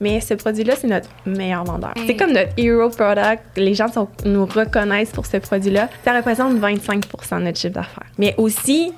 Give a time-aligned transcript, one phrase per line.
[0.00, 1.92] Mais ce produit-là, c'est notre meilleur vendeur.
[2.06, 3.42] C'est comme notre hero product.
[3.56, 5.88] Les gens sont, nous reconnaissent pour ce produit-là.
[6.04, 8.06] Ça représente 25% de notre chiffre d'affaires.
[8.16, 8.92] Mais aussi,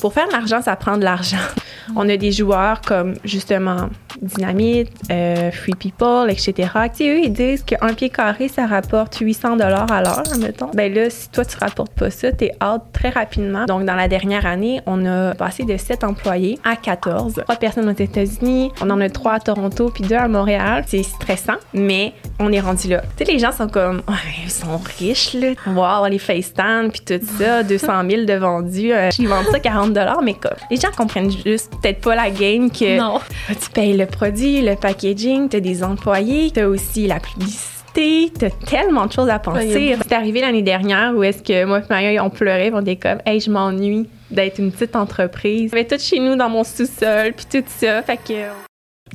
[0.00, 1.36] pour faire de l'argent, ça prend de l'argent.
[1.96, 3.88] On a des joueurs comme justement
[4.22, 6.70] Dynamite, euh, Free People, etc.
[6.96, 10.70] Tu eux, ils disent qu'un pied carré, ça rapporte 800 dollars à l'heure, admettons.
[10.74, 13.66] Ben là, si toi, tu rapportes pas ça, t'es out très rapidement.
[13.66, 17.34] Donc, dans la dernière année, on a passé de 7 employés à 14.
[17.34, 20.84] 3 personnes aux États-Unis, on en a 3 à Toronto, puis 2 à Montréal.
[20.86, 23.02] C'est stressant, mais on est rendu là.
[23.16, 24.02] Tu sais, les gens sont comme,
[24.44, 25.52] ils sont riches, là.
[25.66, 28.92] Wow, les FaceTime, puis tout ça, 200 000 de vendus.
[28.92, 32.30] Euh, ils vendent ça 40 dollars, mais comme, les gens comprennent juste peut-être pas la
[32.30, 33.20] game que Non.
[33.48, 38.32] tu payes le produit, le packaging, tu as des employés, tu as aussi la publicité,
[38.38, 39.96] tu as tellement de choses à penser.
[40.02, 43.18] C'est arrivé l'année dernière où est-ce que moi et Maria, on pleurait, on était comme,
[43.24, 45.70] hey, je m'ennuie d'être une petite entreprise.
[45.70, 48.02] J'avais tout chez nous dans mon sous-sol, puis tout ça.
[48.02, 48.65] Fait que.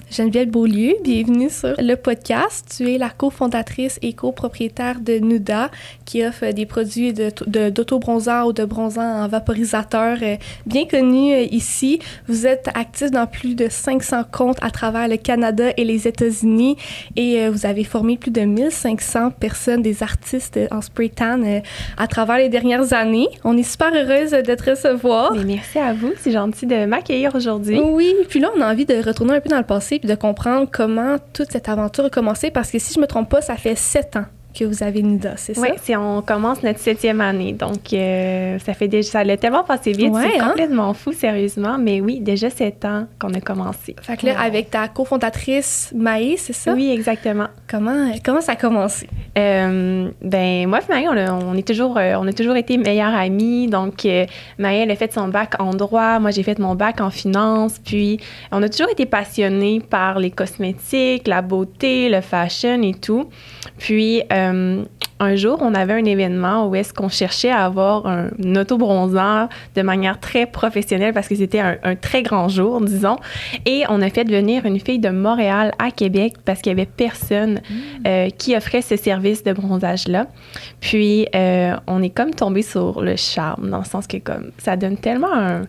[0.09, 2.76] Geneviève Beaulieu, bienvenue sur le podcast.
[2.77, 5.70] Tu es la cofondatrice et copropriétaire de Nuda,
[6.06, 11.48] qui offre des produits d'autobronzant de, ou de bronzant en vaporisateur euh, bien connus euh,
[11.52, 12.00] ici.
[12.28, 16.78] Vous êtes actif dans plus de 500 comptes à travers le Canada et les États-Unis
[17.17, 21.42] et euh, vous avez formé plus de 1500 personnes, des artistes en spray tan
[21.98, 23.28] à travers les dernières années.
[23.44, 25.33] On est super heureuse de te recevoir.
[25.36, 27.80] Mais merci à vous, c'est gentil de m'accueillir aujourd'hui.
[27.80, 30.15] Oui, puis là, on a envie de retourner un peu dans le passé puis de
[30.15, 33.55] comprendre comment toute cette aventure a commencé parce que si je me trompe pas, ça
[33.55, 35.61] fait sept ans que vous avez NIDA, c'est ça?
[35.61, 37.53] Oui, on commence notre septième année.
[37.53, 40.13] Donc, euh, ça fait déjà, ça allait tellement passé vite.
[40.16, 40.49] c'est hein?
[40.49, 41.77] complètement fou, sérieusement.
[41.77, 43.95] Mais oui, déjà sept ans qu'on a commencé.
[44.02, 46.73] Fait que là, avec ta cofondatrice Maë, c'est ça?
[46.73, 47.47] Oui, exactement.
[47.69, 49.08] Comment, comment ça a commencé?
[49.38, 53.67] Euh, ben, moi et Maë, on, est toujours, euh, on a toujours été meilleures amies.
[53.67, 54.25] Donc, euh,
[54.58, 56.19] Maë, elle a fait son bac en droit.
[56.19, 57.80] Moi, j'ai fait mon bac en finance.
[57.80, 58.19] Puis,
[58.52, 63.30] on a toujours été passionnés par les cosmétiques, la beauté, le fashion et tout.
[63.77, 64.41] Puis, euh,
[65.22, 69.82] un jour, on avait un événement où est-ce qu'on cherchait à avoir un, auto-bronzeur de
[69.83, 73.17] manière très professionnelle parce que c'était un, très grand jour, disons.
[73.67, 76.88] Et on a fait venir une fille de Montréal à Québec parce qu'il y avait
[76.88, 78.08] personne mm.
[78.08, 80.26] euh, qui offrait ce service de bronzage-là.
[80.80, 84.76] Puis, euh, on est comme tombé sur le charme dans le sens que comme ça
[84.76, 85.61] donne tellement un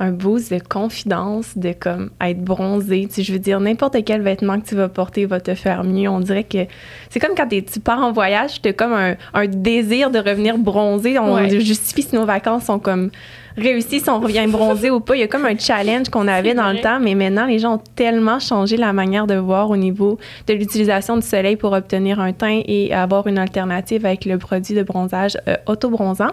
[0.00, 3.08] un boost de confidence, de comme être bronzé.
[3.12, 6.08] Tu je veux dire, n'importe quel vêtement que tu vas porter va te faire mieux.
[6.08, 6.66] On dirait que
[7.10, 11.18] c'est comme quand tu pars en voyage, tu as comme un, désir de revenir bronzé.
[11.18, 13.10] On justifie si nos vacances sont comme
[13.58, 15.16] réussi si on revient bronzé ou pas.
[15.16, 17.74] Il y a comme un challenge qu'on avait dans le temps, mais maintenant, les gens
[17.74, 22.20] ont tellement changé la manière de voir au niveau de l'utilisation du soleil pour obtenir
[22.20, 26.30] un teint et avoir une alternative avec le produit de bronzage euh, auto-bronzant.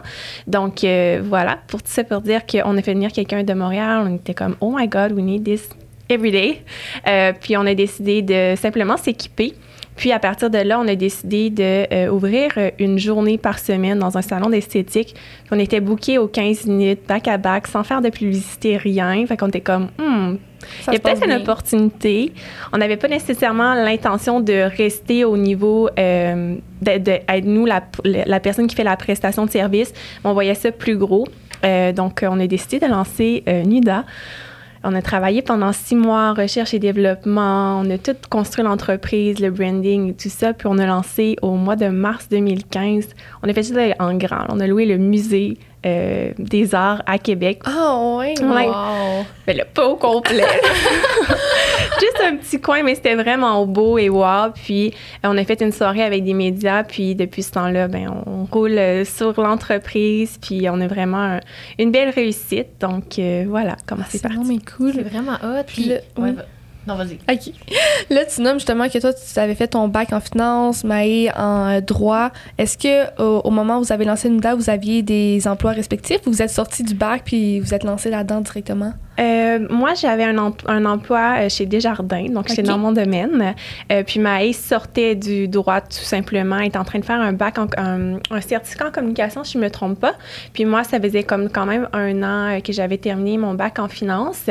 [0.48, 4.06] Donc, euh, voilà, pour tout ça, pour dire qu'on a fait venir quelqu'un de Montréal,
[4.08, 5.70] on était comme, oh my God, we need this
[6.10, 6.62] every day.
[7.08, 9.54] Euh, puis, on a décidé de simplement s'équiper
[9.96, 14.00] puis à partir de là, on a décidé d'ouvrir euh, euh, une journée par semaine
[14.00, 15.16] dans un salon d'esthétique.
[15.52, 19.26] On était booké aux 15 minutes, back à back, sans faire de publicité, rien.
[19.26, 20.36] Fait qu'on était comme, hmm,
[20.88, 22.34] il y a peut-être une opportunité.
[22.74, 28.68] On n'avait pas nécessairement l'intention de rester au niveau euh, d'être nous la, la, personne
[28.68, 29.94] qui fait la prestation de service.
[30.24, 31.28] On voyait ça plus gros.
[31.96, 34.06] donc, on a décidé de lancer NUDA.
[34.88, 37.82] On a travaillé pendant six mois recherche et développement.
[37.84, 40.54] On a tout construit l'entreprise, le branding tout ça.
[40.54, 43.08] Puis on a lancé au mois de mars 2015.
[43.42, 44.46] On a fait ça en grand.
[44.50, 47.62] On a loué le musée euh, des arts à Québec.
[47.66, 49.26] Ah oui, wow!
[49.46, 50.44] Ben là, pas au complet.
[52.00, 54.52] Juste un petit coin, mais c'était vraiment beau et wow.
[54.54, 56.84] Puis euh, on a fait une soirée avec des médias.
[56.84, 60.38] Puis depuis ce temps-là, ben on roule euh, sur l'entreprise.
[60.42, 61.40] Puis on a vraiment
[61.78, 62.80] une belle réussite.
[62.80, 64.60] Donc voilà comment ah, c'est parti.
[64.60, 64.94] C'est cool.
[64.96, 65.64] C'est vraiment hot.
[65.68, 65.92] Puis,
[66.88, 67.18] non, vas-y.
[67.32, 67.54] OK.
[68.10, 71.82] Là, tu nommes justement que toi, tu avais fait ton bac en finance, Maë en
[71.82, 72.32] droit.
[72.58, 76.32] Est-ce que au, moment où vous avez lancé Nuda, vous aviez des emplois respectifs ou
[76.32, 78.94] vous êtes sorti du bac puis vous êtes lancé là-dedans directement?
[79.20, 82.64] Euh, moi, j'avais un, un, emploi euh, chez Desjardins, donc okay.
[82.64, 83.56] dans mon domaine.
[83.92, 87.58] Euh, puis Maë sortait du droit tout simplement, est en train de faire un bac,
[87.58, 90.16] en, un, un, certificat en communication, si je ne me trompe pas.
[90.54, 93.88] Puis moi, ça faisait comme quand même un an que j'avais terminé mon bac en
[93.88, 94.50] finance.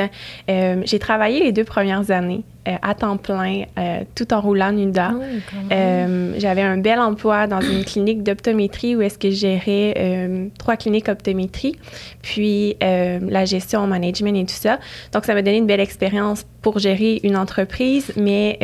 [0.48, 2.23] J'ai travaillé les deux premières années
[2.66, 5.12] euh, à temps plein, euh, tout en roulant NUDA.
[5.14, 5.22] Oh,
[5.70, 10.76] euh, j'avais un bel emploi dans une clinique d'optométrie où est-ce que je gérais trois
[10.76, 11.76] cliniques optométrie,
[12.22, 14.78] puis la gestion, en management et tout ça.
[15.12, 18.58] Donc, ça m'a donné une belle expérience pour gérer une entreprise, mais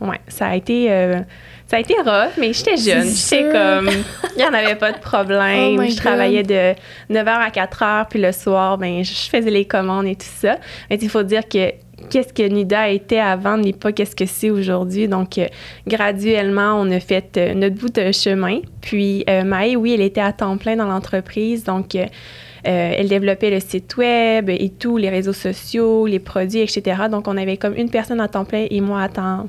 [0.00, 0.90] ouais, ça a été
[1.66, 3.08] ça a été rough, mais j'étais jeune.
[3.08, 3.88] J'étais comme,
[4.36, 5.80] il n'y en avait pas de problème.
[5.84, 6.74] Oh je travaillais de
[7.10, 10.58] 9h à 4h, puis le soir, ben, je faisais les commandes et tout ça.
[10.90, 11.72] Mais il faut dire que
[12.10, 15.08] qu'est-ce que NIDA était avant n'est pas qu'est-ce que c'est aujourd'hui.
[15.08, 15.46] Donc, euh,
[15.86, 18.60] graduellement, on a fait euh, notre bout de chemin.
[18.80, 21.64] Puis, euh, Maë, oui, elle était à temps plein dans l'entreprise.
[21.64, 21.96] Donc,
[22.66, 27.02] elle développait le site web et tout, les réseaux sociaux, les produits, etc.
[27.10, 29.46] Donc, on avait comme une personne à temps plein et moi à temps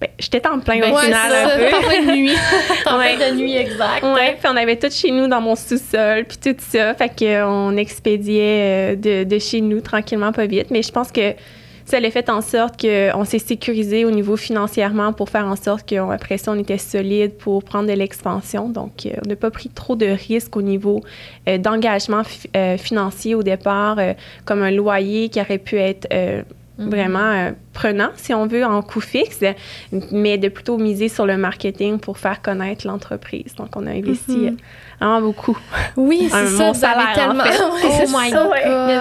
[0.00, 2.06] ben, j'étais en plein ben, au final ça, un peu.
[2.06, 2.36] de nuit.
[2.86, 3.16] en ouais.
[3.16, 4.04] de nuit, exact.
[4.04, 6.94] Ouais, puis on avait tout chez nous dans mon sous-sol, puis tout ça.
[6.94, 10.70] Fait qu'on expédiait de, de, chez nous tranquillement, pas vite.
[10.70, 11.34] Mais je pense que
[11.88, 15.86] ça a fait en sorte qu'on s'est sécurisé au niveau financièrement pour faire en sorte
[15.86, 18.68] qu'après ça, on était solide pour prendre de l'expansion.
[18.68, 21.00] Donc, euh, on n'a pas pris trop de risques au niveau
[21.48, 22.22] euh, d'engagement
[22.56, 23.98] euh, financier au départ,
[24.44, 26.44] comme un loyer qui aurait pu être mm-hmm.
[26.90, 29.42] vraiment prenant, si on veut, en coût fixe,
[30.12, 33.54] mais de plutôt miser sur le marketing pour faire connaître l'entreprise.
[33.56, 34.56] Donc, on a investi mm-hmm.
[35.00, 35.56] Vraiment beaucoup.
[35.96, 36.72] Oui, c'est ça.
[36.72, 37.44] Vous avez tellement.
[37.84, 38.46] oh my God.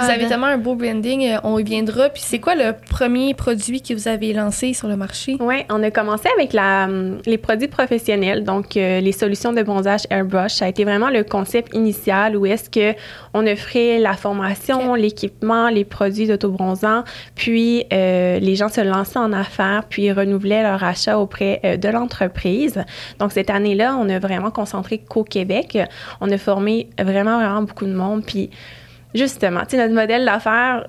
[0.03, 1.27] Vous avez tellement un beau branding.
[1.27, 2.09] Euh, on y viendra.
[2.09, 5.37] Puis c'est quoi le premier produit que vous avez lancé sur le marché?
[5.39, 9.63] Oui, on a commencé avec la, hum, les produits professionnels, donc euh, les solutions de
[9.63, 10.53] bronzage airbrush.
[10.53, 12.97] Ça a été vraiment le concept initial où est-ce que
[13.33, 17.03] on offrait la formation, l'équipement, les produits d'autobronzant,
[17.35, 22.83] puis euh, les gens se lançaient en affaires, puis renouvelaient leur achat auprès de l'entreprise.
[23.19, 25.77] Donc cette année-là, on a vraiment concentré qu'au Québec
[26.21, 28.23] on a formé vraiment, vraiment beaucoup de monde.
[28.25, 28.49] Puis
[29.13, 30.87] justement, notre modèle d'affaires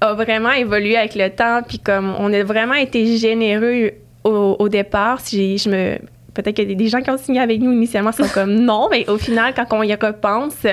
[0.00, 1.62] a vraiment évolué avec le temps.
[1.66, 3.92] Puis comme on a vraiment été généreux
[4.24, 5.98] au, départ, si je me
[6.36, 9.18] peut-être a des gens qui ont signé avec nous initialement sont comme non, mais au
[9.18, 10.66] final, quand on y repense,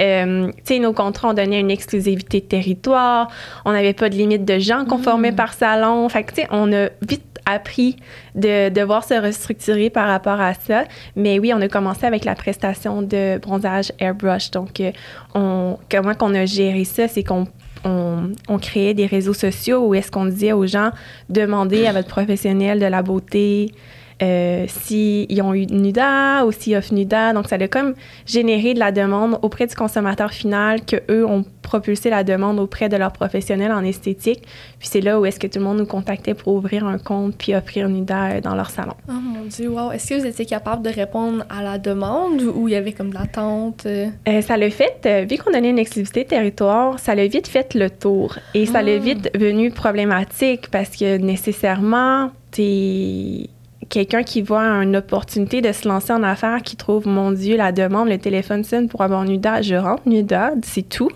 [0.00, 3.28] euh, tu sais, nos contrats ont donné une exclusivité de territoire,
[3.64, 5.36] on n'avait pas de limite de gens qu'on formait mm.
[5.36, 6.08] par salon.
[6.08, 7.96] Fait que, tu sais, on a vite appris
[8.34, 10.84] de devoir se restructurer par rapport à ça.
[11.16, 14.50] Mais oui, on a commencé avec la prestation de bronzage airbrush.
[14.50, 14.92] Donc, euh,
[15.34, 17.46] on, comment qu'on a géré ça, c'est qu'on
[17.84, 20.90] on, créait des réseaux sociaux où est-ce qu'on disait aux gens,
[21.28, 23.72] demandez à votre professionnel de la beauté,
[24.22, 27.32] euh, s'ils ont eu NUDA ou s'ils offrent NUDA.
[27.32, 31.44] Donc, ça a comme généré de la demande auprès du consommateur final que eux ont
[31.62, 34.42] propulsé la demande auprès de leurs professionnels en esthétique.
[34.78, 37.34] Puis c'est là où est-ce que tout le monde nous contactait pour ouvrir un compte
[37.36, 38.94] puis offrir NUDA euh, dans leur salon.
[39.08, 39.90] Oh mon Dieu, wow!
[39.90, 43.10] Est-ce que vous étiez capable de répondre à la demande ou il y avait comme
[43.10, 43.86] de l'attente?
[43.86, 44.08] Euh?
[44.42, 48.38] ça l'a fait, vu qu'on donnait une exclusivité territoire, ça l'a vite fait le tour.
[48.54, 48.98] Et ça l'a ah.
[48.98, 53.48] vite venu problématique parce que nécessairement, t'es
[53.92, 57.72] quelqu'un qui voit une opportunité de se lancer en affaires, qui trouve, mon Dieu, la
[57.72, 61.10] demande, le téléphone sonne pour avoir NUDA, je rentre NUDA, c'est tout.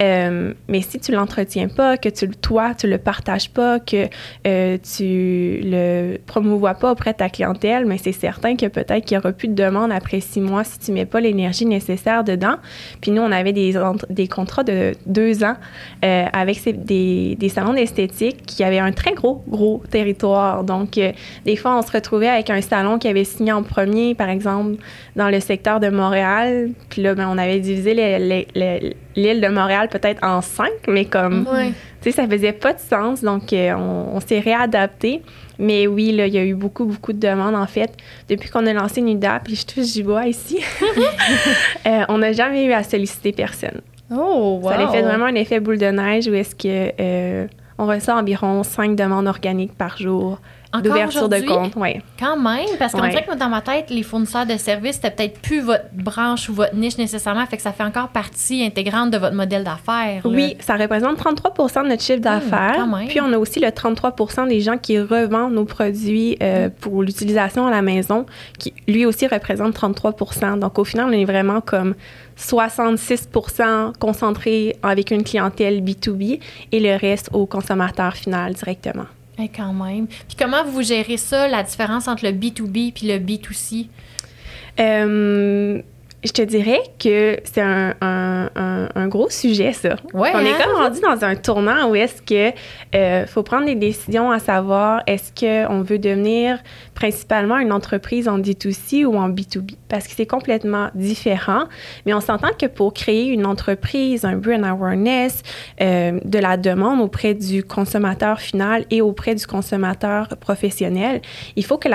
[0.00, 4.06] Euh, mais si tu l'entretiens pas, que tu, toi, tu le partages pas, que
[4.46, 9.16] euh, tu le promouvois pas auprès de ta clientèle, mais c'est certain que peut-être qu'il
[9.16, 12.54] y aura plus de demande après six mois si tu mets pas l'énergie nécessaire dedans.
[13.00, 13.74] Puis nous, on avait des,
[14.10, 15.56] des contrats de deux ans
[16.04, 20.62] euh, avec des, des salons d'esthétique qui avaient un très gros, gros territoire.
[20.62, 21.00] Donc,
[21.44, 24.76] des fois, on se retrouve avec un salon qui avait signé en premier, par exemple,
[25.16, 26.70] dans le secteur de Montréal.
[26.88, 31.46] Puis là, ben, on avait divisé l'île de Montréal peut-être en cinq, mais comme,
[32.00, 33.22] tu sais, ça faisait pas de sens.
[33.22, 35.22] Donc, euh, on, s'est réadapté.
[35.58, 37.92] Mais oui, là, il y a eu beaucoup, beaucoup de demandes, en fait.
[38.28, 40.60] Depuis qu'on a lancé NUDA, puis je touche du bois ici,
[41.86, 43.80] euh, on n'a jamais eu à solliciter personne.
[44.10, 44.70] Oh, wow!
[44.70, 46.92] Ça a fait vraiment un effet boule de neige où est-ce que...
[47.00, 47.46] Euh,
[47.78, 50.40] on reçoit environ cinq demandes organiques par jour
[50.80, 51.72] d'ouverture de compte.
[51.76, 52.00] Oui.
[52.18, 55.40] Quand même, parce qu'on dirait que dans ma tête, les fournisseurs de services, c'était peut-être
[55.40, 59.18] plus votre branche ou votre niche nécessairement, fait que ça fait encore partie intégrante de
[59.18, 60.22] votre modèle d'affaires.
[60.24, 62.88] Oui, ça représente 33% de notre chiffre hmm, d'affaires.
[63.08, 64.14] puis on a aussi le 33
[64.48, 66.70] des gens qui revendent nos produits euh, hmm.
[66.72, 68.26] pour l'utilisation à la maison,
[68.58, 71.94] qui lui aussi représente 33% Donc au final, on est vraiment comme
[72.38, 76.40] 66% concentré avec une clientèle B2B
[76.72, 79.06] et le reste au consommateur final directement.
[79.38, 80.06] Et quand même.
[80.06, 83.88] Puis comment vous gérez ça, la différence entre le B2B puis le B2C?
[84.80, 85.82] Euh,
[86.24, 89.96] je te dirais que c'est un, un, gros sujet, ça.
[90.14, 90.56] Ouais, On est hein?
[90.62, 92.56] comme rendu dans un tournant où est-ce que
[92.94, 96.58] euh, faut prendre des décisions à savoir est-ce qu'on veut devenir
[96.94, 101.64] principalement une entreprise en D2C ou en B2B parce que c'est complètement différent.
[102.06, 105.42] Mais on s'entend que pour créer une entreprise, un brand awareness,
[105.82, 111.20] euh, de la demande auprès du consommateur final et auprès du consommateur professionnel,
[111.56, 111.88] il faut que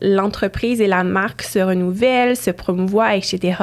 [0.00, 3.56] l'entreprise la, et la marque se renouvellent, se promouvoient, etc.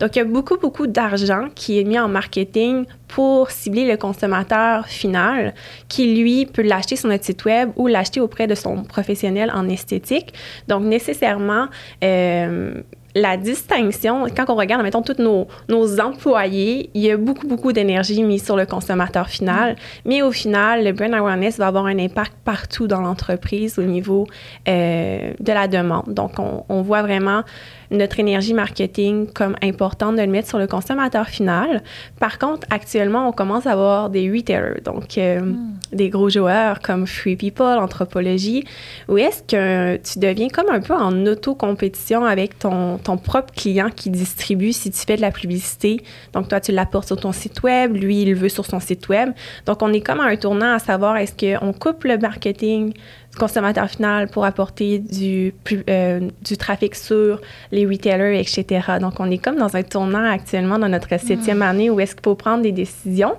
[0.00, 3.96] Donc, il y a beaucoup, beaucoup d'argent qui est mis en marketing pour cibler le
[3.96, 5.54] consommateur final
[5.88, 9.68] qui, lui, peut l'acheter sur notre site web ou l'acheter auprès de son professionnel en
[9.68, 10.34] esthétique.
[10.68, 11.66] Donc, nécessairement,
[12.02, 12.82] euh,
[13.16, 17.72] la distinction, quand on regarde, mettons, tous nos, nos employés, il y a beaucoup, beaucoup
[17.72, 19.76] d'énergie mise sur le consommateur final.
[20.04, 24.26] Mais au final, le brand awareness va avoir un impact partout dans l'entreprise au niveau
[24.68, 26.12] euh, de la demande.
[26.12, 27.42] Donc, on, on voit vraiment
[27.90, 31.82] notre énergie marketing comme importante de le mettre sur le consommateur final.
[32.18, 35.74] Par contre, actuellement, on commence à avoir des retailers, donc euh, hmm.
[35.92, 38.64] des gros joueurs comme Free People, Anthropologie,
[39.08, 43.90] où est-ce que tu deviens comme un peu en auto-compétition avec ton, ton propre client
[43.94, 46.02] qui distribue si tu fais de la publicité.
[46.32, 49.08] Donc, toi, tu l'apportes sur ton site web, lui, il le veut sur son site
[49.08, 49.30] web.
[49.66, 52.92] Donc, on est comme à un tournant à savoir est-ce qu'on coupe le marketing
[53.38, 55.54] consommateur final pour apporter du,
[55.88, 57.40] euh, du trafic sur
[57.72, 58.98] les retailers, etc.
[59.00, 61.62] Donc, on est comme dans un tournant actuellement dans notre septième mm.
[61.62, 63.34] année où est-ce qu'il faut prendre des décisions,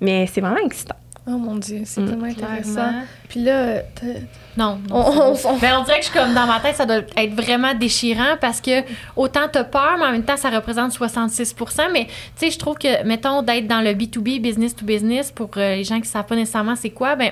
[0.00, 0.96] mais c'est vraiment excitant.
[1.24, 2.08] Oh mon Dieu, c'est mm.
[2.08, 2.90] tellement intéressant.
[3.28, 3.82] Puis là,
[4.56, 7.34] non, on, ben, on, dirait que je suis comme dans ma tête, ça doit être
[7.34, 8.82] vraiment déchirant parce que
[9.14, 12.76] autant t'as peur, mais en même temps, ça représente 66% Mais tu sais, je trouve
[12.76, 16.26] que, mettons, d'être dans le B2B, business to business, pour euh, les gens qui savent
[16.26, 17.30] pas nécessairement c'est quoi, ben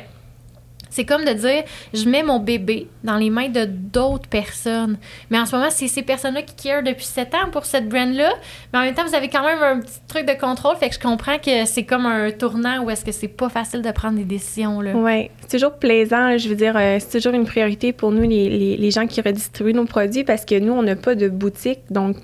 [0.90, 1.62] c'est comme de dire,
[1.94, 4.98] je mets mon bébé dans les mains de d'autres personnes.
[5.30, 8.30] Mais en ce moment, c'est ces personnes-là qui care depuis 7 ans pour cette brand-là.
[8.72, 10.76] Mais en même temps, vous avez quand même un petit truc de contrôle.
[10.76, 13.82] Fait que je comprends que c'est comme un tournant où est-ce que c'est pas facile
[13.82, 14.78] de prendre des décisions.
[14.78, 16.36] Oui, c'est toujours plaisant.
[16.36, 19.84] Je veux dire, euh, c'est toujours une priorité pour nous, les gens qui redistribuent nos
[19.84, 21.80] produits, parce que nous, on n'a pas de boutique.
[21.90, 22.16] Donc,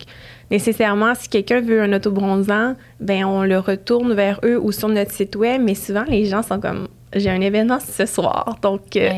[0.50, 5.12] nécessairement, si quelqu'un veut un autobronzant, ben on le retourne vers eux ou sur notre
[5.12, 5.62] site web.
[5.62, 9.10] Mais souvent, les gens sont comme j'ai un événement ce soir, donc euh,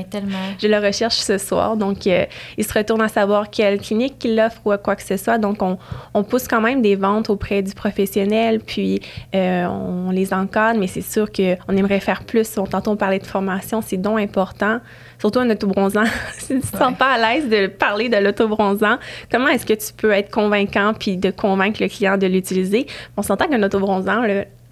[0.60, 1.76] je le recherche ce soir.
[1.76, 2.26] Donc, euh,
[2.56, 5.38] il se retourne à savoir quelle clinique il l'offre ou quoi que ce soit.
[5.38, 5.78] Donc, on,
[6.14, 9.00] on, pousse quand même des ventes auprès du professionnel, puis
[9.34, 12.50] euh, on les encadre, mais c'est sûr qu'on aimerait faire plus.
[12.52, 14.80] Tantôt, on parlait de formation, c'est donc important.
[15.18, 16.04] Surtout un autobronzant.
[16.38, 18.98] si tu ne te sens pas à l'aise de parler de l'autobronzant,
[19.30, 22.86] comment est-ce que tu peux être convaincant puis de convaincre le client de l'utiliser?
[23.16, 24.22] On s'entend qu'un autobronzant,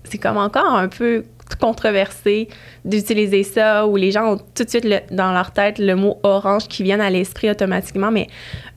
[0.05, 1.25] c'est comme encore un peu
[1.55, 2.49] controversé
[2.85, 6.69] d'utiliser ça ou les gens ont tout de suite dans leur tête le mot orange
[6.69, 8.11] qui vient à l'esprit automatiquement.
[8.11, 8.27] Mais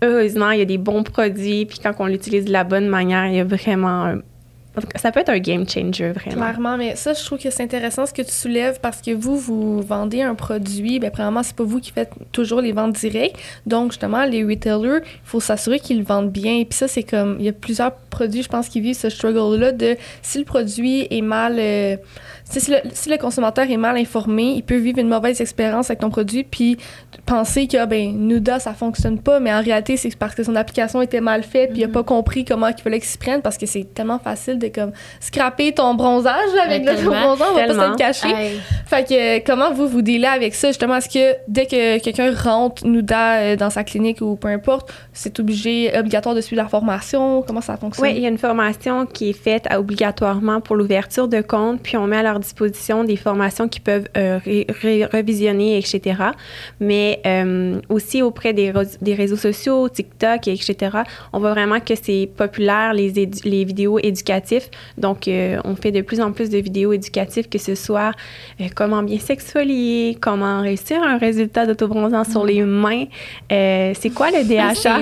[0.03, 1.65] heureusement, il y a des bons produits.
[1.65, 4.15] Puis quand on l'utilise de la bonne manière, il y a vraiment
[4.95, 6.35] ça peut être un game changer, vraiment.
[6.35, 9.37] Clairement, mais ça, je trouve que c'est intéressant ce que tu soulèves parce que vous,
[9.37, 13.37] vous vendez un produit, bien, premièrement, c'est pas vous qui faites toujours les ventes directes.
[13.65, 16.63] Donc, justement, les retailers, il faut s'assurer qu'ils vendent bien.
[16.63, 19.71] Puis ça, c'est comme, il y a plusieurs produits, je pense, qui vivent ce struggle-là
[19.71, 21.55] de si le produit est mal.
[21.57, 21.97] Euh,
[22.49, 26.43] si le, consommateur est mal informé, il peut vivre une mauvaise expérience avec ton produit
[26.43, 26.77] puis
[27.25, 31.01] penser que ben Nuda ça fonctionne pas, mais en réalité c'est parce que son application
[31.01, 32.05] était mal faite puis il a pas mm-hmm.
[32.05, 35.73] compris comment il fallait qu'il s'y prenne parce que c'est tellement facile de comme scraper
[35.73, 36.33] ton bronzage
[36.65, 38.59] avec le bronzant, on va pas se le cacher.
[38.87, 40.69] Fait que comment vous vous dealez avec ça?
[40.69, 44.91] Justement est-ce que dès que quelqu'un rentre Nuda euh, dans sa clinique ou peu importe,
[45.13, 48.07] c'est obligé obligatoire de suivre la formation, comment ça fonctionne?
[48.07, 51.95] Oui, il y a une formation qui est faite obligatoirement pour l'ouverture de compte puis
[51.97, 54.39] on met à leur disposition des formations qui peuvent euh,
[55.13, 56.23] revisionner, etc.
[56.79, 60.75] Mais euh, aussi auprès des, des, réseaux sociaux, TikTok, etc.,
[61.33, 64.67] on voit vraiment que c'est populaire, les, les vidéos éducatives.
[64.97, 68.11] Donc, euh, on fait de plus en plus de vidéos éducatives, que ce soit
[68.75, 73.05] comment bien s'exfolier, comment réussir un résultat d'autobronzant sur les mains.
[73.49, 74.99] c'est quoi le DHA?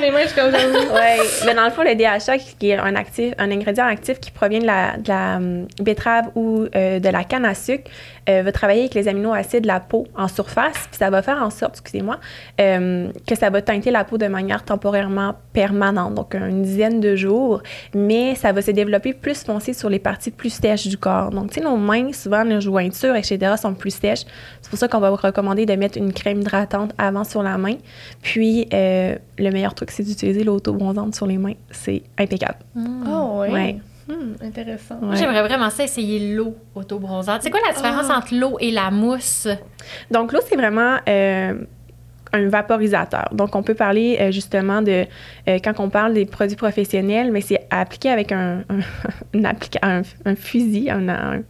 [0.00, 0.52] les mains, je comme
[0.94, 1.18] ouais.
[1.46, 4.60] Mais dans le fond, le DHA, qui est un, actif, un ingrédient actif qui provient
[4.60, 7.90] de la, de la hum, betterave ou euh, de la canne à sucre
[8.28, 11.42] euh, va travailler avec les aminoacides de la peau en surface, puis ça va faire
[11.42, 12.18] en sorte, excusez-moi,
[12.60, 17.16] euh, que ça va teinter la peau de manière temporairement permanente, donc une dizaine de
[17.16, 17.62] jours,
[17.94, 21.30] mais ça va se développer plus foncé sur les parties plus sèches du corps.
[21.30, 24.24] Donc, tu sais, nos mains, souvent, nos jointures, etc., sont plus sèches.
[24.60, 27.58] C'est pour ça qu'on va vous recommander de mettre une crème hydratante avant sur la
[27.58, 27.76] main.
[28.22, 31.54] Puis, le meilleur truc, c'est d'utiliser l'auto-bronzante sur les mains.
[31.70, 32.58] C'est impeccable.
[32.76, 33.50] Oh, oui.
[33.50, 33.76] Ouais.
[34.08, 34.98] Hmm, intéressant.
[35.14, 37.42] J'aimerais vraiment ça essayer l'eau auto-bronzante.
[37.42, 38.18] C'est quoi la différence ah.
[38.18, 39.48] entre l'eau et la mousse?
[40.10, 41.54] Donc, l'eau, c'est vraiment euh,
[42.32, 43.28] un vaporisateur.
[43.32, 45.06] Donc, on peut parler euh, justement de,
[45.48, 49.52] euh, quand on parle des produits professionnels, mais c'est appliqué avec un, un,
[50.24, 51.42] un, fusil, un,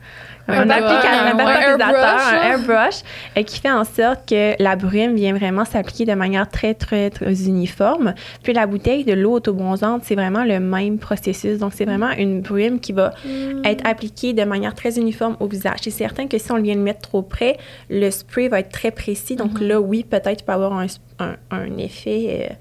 [0.49, 3.03] un, un vaporisateur, un airbrush,
[3.37, 7.11] euh, qui fait en sorte que la brume vient vraiment s'appliquer de manière très, très,
[7.11, 8.15] très uniforme.
[8.43, 11.59] Puis la bouteille de l'eau autobronzante, c'est vraiment le même processus.
[11.59, 13.65] Donc, c'est vraiment une brume qui va mm.
[13.65, 15.79] être appliquée de manière très uniforme au visage.
[15.83, 17.57] C'est certain que si on vient le mettre trop près,
[17.89, 19.37] le spray va être très précis.
[19.37, 19.69] Donc mm-hmm.
[19.69, 20.87] là, oui, peut-être peut avoir un,
[21.51, 22.49] un, effet...
[22.51, 22.55] Euh,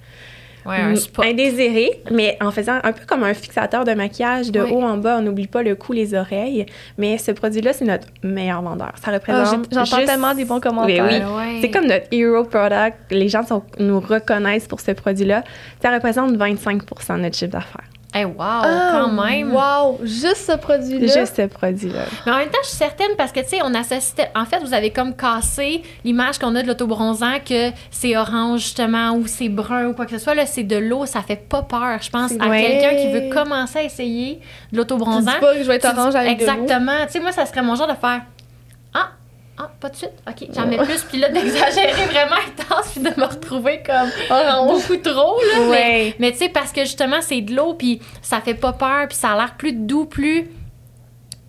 [0.65, 1.25] un spot.
[1.25, 5.17] indésiré, mais en faisant un peu comme un fixateur de maquillage de haut en bas.
[5.19, 6.65] On n'oublie pas le cou, les oreilles.
[6.97, 8.93] Mais ce produit-là, c'est notre meilleur vendeur.
[9.03, 9.65] Ça représente.
[9.71, 11.05] Ah, J'entends juste- tellement des bons commentaires.
[11.09, 11.57] Oui, Ouais.
[11.61, 12.97] C'est comme notre hero product.
[13.11, 15.43] Les gens sont- nous reconnaissent pour ce produit-là.
[15.81, 17.85] Ça représente 25 de notre chiffre d'affaires.
[18.13, 19.53] Eh, wow, Ah, quand même.
[19.53, 21.07] Wow, juste ce produit-là.
[21.21, 22.01] Juste ce produit-là.
[22.25, 24.27] Mais en même temps, je suis certaine parce que, tu sais, on associe.
[24.35, 29.11] En fait, vous avez comme cassé l'image qu'on a de l'autobronzant que c'est orange, justement,
[29.13, 30.35] ou c'est brun ou quoi que ce soit.
[30.35, 31.05] Là, c'est de l'eau.
[31.05, 32.61] Ça fait pas peur, je pense, à Ouais.
[32.81, 34.39] quelqu'un qui veut commencer à essayer de
[34.71, 35.31] Tu l'autobronzant.
[35.31, 36.33] dis pas que je vais être Tu orange avec.
[36.41, 37.05] Exactement.
[37.05, 38.21] Tu sais, moi, ça serait mon genre de faire
[39.63, 40.13] Ah, pas de suite?
[40.27, 41.03] OK, j'en mets plus.
[41.03, 44.09] Puis là, d'exagérer vraiment intense, puis de me retrouver comme
[44.67, 45.67] beaucoup trop, là.
[45.69, 49.07] Mais, mais tu sais, parce que justement, c'est de l'eau, puis ça fait pas peur,
[49.07, 50.49] puis ça a l'air plus doux, plus.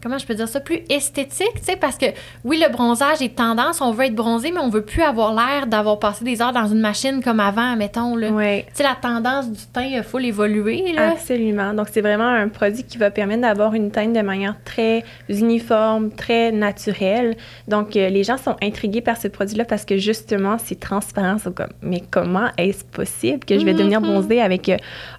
[0.03, 0.59] Comment je peux dire ça?
[0.59, 2.07] Plus esthétique, tu sais, parce que
[2.45, 5.69] oui, le bronzage est tendance, on veut être bronzé, mais on veut plus avoir l'air
[5.69, 8.31] d'avoir passé des heures dans une machine comme avant, mettons, là.
[8.31, 8.65] Ouais.
[8.71, 11.13] Tu sais, la tendance du teint, il faut l'évoluer, là.
[11.13, 11.73] Absolument.
[11.73, 16.11] Donc, c'est vraiment un produit qui va permettre d'avoir une teinte de manière très uniforme,
[16.11, 17.37] très naturelle.
[17.69, 21.37] Donc, euh, les gens sont intrigués par ce produit-là parce que justement, c'est transparent.
[21.39, 24.77] C'est comme, mais comment est-ce possible que je vais devenir bronzée avec euh,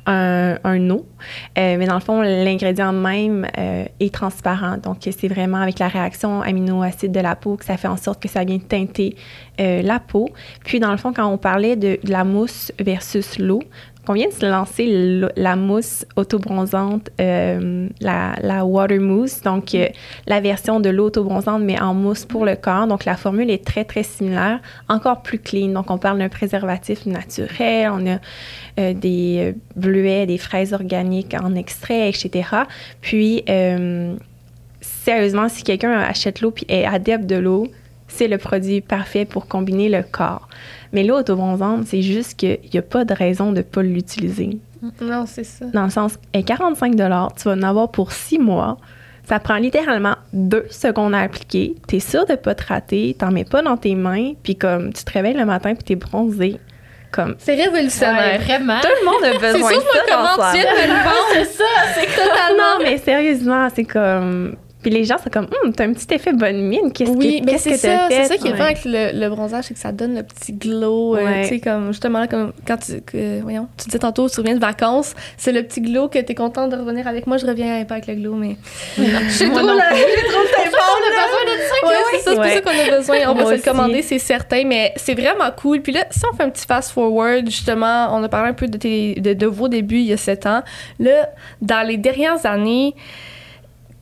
[0.07, 1.05] un, un eau?
[1.57, 4.72] Euh, mais dans le fond, l'ingrédient même est transparent.
[4.77, 8.21] Donc, c'est vraiment avec la réaction amino-acide de la peau que ça fait en sorte
[8.21, 9.15] que ça vient teinter
[9.59, 10.29] euh, la peau.
[10.63, 13.61] Puis, dans le fond, quand on parlait de, la mousse versus l'eau,
[14.07, 19.87] on vient de se lancer la mousse autobronzante, euh, la, water mousse, donc euh,
[20.27, 22.85] la version de l'eau autobronzante, mais en mousse pour le corps.
[22.87, 25.69] Donc la formule est très, très similaire, encore plus clean.
[25.69, 28.17] Donc on parle d'un préservatif naturel, on a
[28.79, 32.49] euh, des euh, bleuets, des fraises organiques en extrait, etc.
[33.01, 34.15] Puis, euh,
[34.83, 37.67] sérieusement, si quelqu'un achète l'eau puis est adepte de l'eau,
[38.07, 40.47] c'est le produit parfait pour combiner le corps.
[40.91, 44.57] Mais l'eau autobronzante, c'est juste qu'il n'y a pas de raison de ne pas l'utiliser.
[45.01, 45.65] Non, c'est ça.
[45.73, 48.77] Dans le sens, est 45 tu vas en avoir pour six mois.
[49.27, 51.75] Ça prend littéralement deux secondes à appliquer.
[51.87, 54.57] Tu es sûr de ne pas te rater, t'en mets pas dans tes mains, puis
[54.57, 56.59] comme tu te réveilles le matin puis tu es bronzé.
[57.11, 58.41] Comme C'est Ouais, révolutionnaire.
[58.41, 58.79] vraiment.
[58.81, 60.53] tout le monde a besoin de ça
[61.33, 61.63] c'est ça,
[61.95, 64.55] c'est Totalement, mais sérieusement, c'est comme.
[64.83, 66.91] Puis les gens sont comme, hum, t'as un petit effet bonne mine.
[66.93, 68.61] Qu'est-ce Oui, que mais qu'est-ce c'est que ça, c'est ça qui est Ouais.
[68.61, 71.41] avec le, le bronzage, c'est que ça donne le petit glow, euh, Ouais.
[71.43, 74.55] tu sais, comme justement, là, comme quand tu, que- voyons, tu disais tantôt, tu reviens
[74.55, 77.83] de vacances, c'est le petit glow que t'es contente de revenir avec moi, je reviens
[77.85, 78.57] pas avec le glow, mais...
[78.97, 79.03] J'ai
[79.47, 79.97] Moi trop, plus.
[79.97, 82.93] j'ai trop C'est on a besoin de ça, Ouais, c'est ça, c'est pour ça qu'on
[82.93, 83.17] a besoin.
[83.29, 85.81] On va se le commander, c'est certain, mais c'est vraiment cool.
[85.81, 88.77] Puis là, si on fait un petit fast-forward, justement, on a parlé un peu de,
[88.77, 90.61] tes- de, de vos débuts il y a sept ans.
[90.99, 91.29] Là,
[91.61, 92.95] dans les dernières années,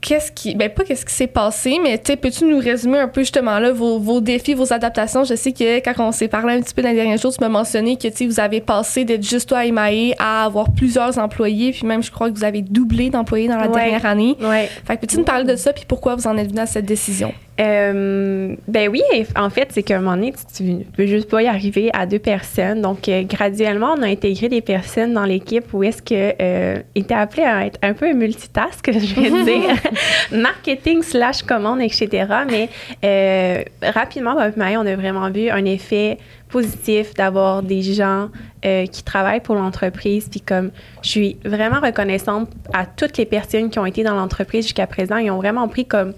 [0.01, 0.55] qu'est-ce qui.
[0.55, 3.71] Ben, pas qu'est-ce qui s'est passé, mais tu peux-tu nous résumer un peu justement là
[3.71, 5.23] vos, vos défis, vos adaptations?
[5.23, 7.39] Je sais que quand on s'est parlé un petit peu dans les derniers jours, tu
[7.41, 11.17] m'as mentionné que tu vous avez passé d'être juste toi à Emae à avoir plusieurs
[11.17, 13.75] employés, puis même je crois que vous avez doublé d'employés dans la Ouais.
[13.75, 14.35] dernière année.
[14.41, 14.69] Ouais.
[14.85, 16.85] Fait que peux-tu nous parler de ça, puis pourquoi vous en êtes venu à cette
[16.85, 17.33] décision?
[17.61, 19.01] Euh, ben oui,
[19.35, 22.05] en fait, c'est qu'à un moment donné, tu, tu peux juste pas y arriver à
[22.05, 22.81] deux personnes.
[22.81, 27.13] Donc, euh, graduellement, on a intégré des personnes dans l'équipe où est-ce que euh, était
[27.13, 29.75] appelé à être un peu multitask, je vais dire,
[30.31, 32.25] marketing slash commande, etc.
[32.49, 32.69] Mais
[33.03, 36.17] euh, rapidement, avec Maë, on a vraiment vu un effet
[36.49, 38.29] positif d'avoir des gens
[38.65, 40.27] euh, qui travaillent pour l'entreprise.
[40.29, 40.71] Puis comme
[41.01, 45.17] je suis vraiment reconnaissante à toutes les personnes qui ont été dans l'entreprise jusqu'à présent,
[45.17, 46.13] ils ont vraiment pris comme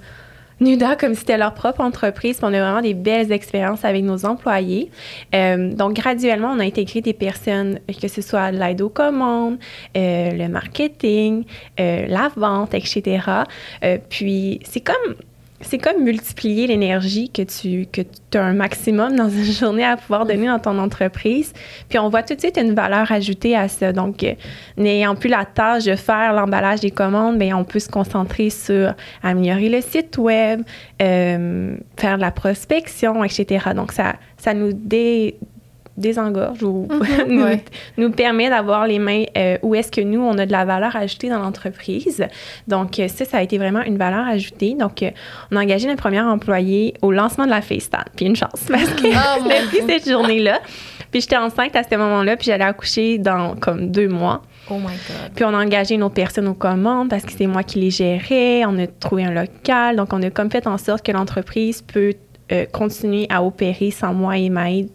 [0.59, 2.39] Nuda comme si c'était leur propre entreprise.
[2.41, 4.91] On a vraiment des belles expériences avec nos employés.
[5.33, 9.57] Euh, donc, graduellement, on a intégré des personnes, que ce soit l'aide aux commandes,
[9.97, 11.45] euh, le marketing,
[11.79, 13.21] euh, la vente, etc.
[14.09, 15.15] Puis, c'est comme
[15.63, 18.01] c'est comme multiplier l'énergie que tu que
[18.37, 21.53] as un maximum dans une journée à pouvoir donner dans ton entreprise.
[21.89, 23.93] Puis on voit tout de suite une valeur ajoutée à ça.
[23.93, 24.33] Donc, euh,
[24.77, 28.93] n'ayant plus la tâche de faire l'emballage des commandes, bien, on peut se concentrer sur
[29.21, 30.61] améliorer le site web,
[31.01, 33.71] euh, faire de la prospection, etc.
[33.75, 35.37] Donc, ça, ça nous dé,
[35.97, 36.87] désengorge ou
[37.27, 37.63] nous, Ouais.
[37.97, 40.95] nous permet d'avoir les mains euh, où est-ce que nous, on a de la valeur
[40.95, 42.25] ajoutée dans l'entreprise.
[42.67, 44.73] Donc, euh, ça, ça a été vraiment une valeur ajoutée.
[44.75, 45.11] Donc, euh,
[45.51, 48.03] on a engagé notre première employée au lancement de la FaceTime.
[48.15, 49.03] Puis une chance, parce que
[49.73, 50.59] depuis cette journée-là,
[51.11, 54.41] puis j'étais enceinte à ce moment-là, puis j'allais accoucher dans comme deux mois.
[54.71, 55.31] Oh my God.
[55.35, 57.91] Puis on a engagé une autre personne aux commandes parce que c'est moi qui les
[57.91, 58.63] gérais.
[58.65, 59.97] On a trouvé un local.
[59.97, 62.13] Donc, on a comme fait en sorte que l'entreprise peut
[62.51, 64.89] euh, continuer à opérer sans moi et Maïd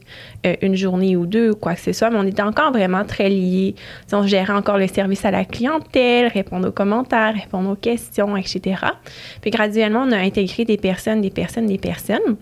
[0.47, 2.11] euh, une journée ou deux ou quoi que ce soit.
[2.11, 3.75] Mais on était encore vraiment très liés.
[4.13, 8.83] On gérait encore le service à la clientèle, répondre aux commentaires, répondre aux questions, etc.
[9.41, 12.37] Puis graduellement, on a intégré des personnes, des personnes, des personnes.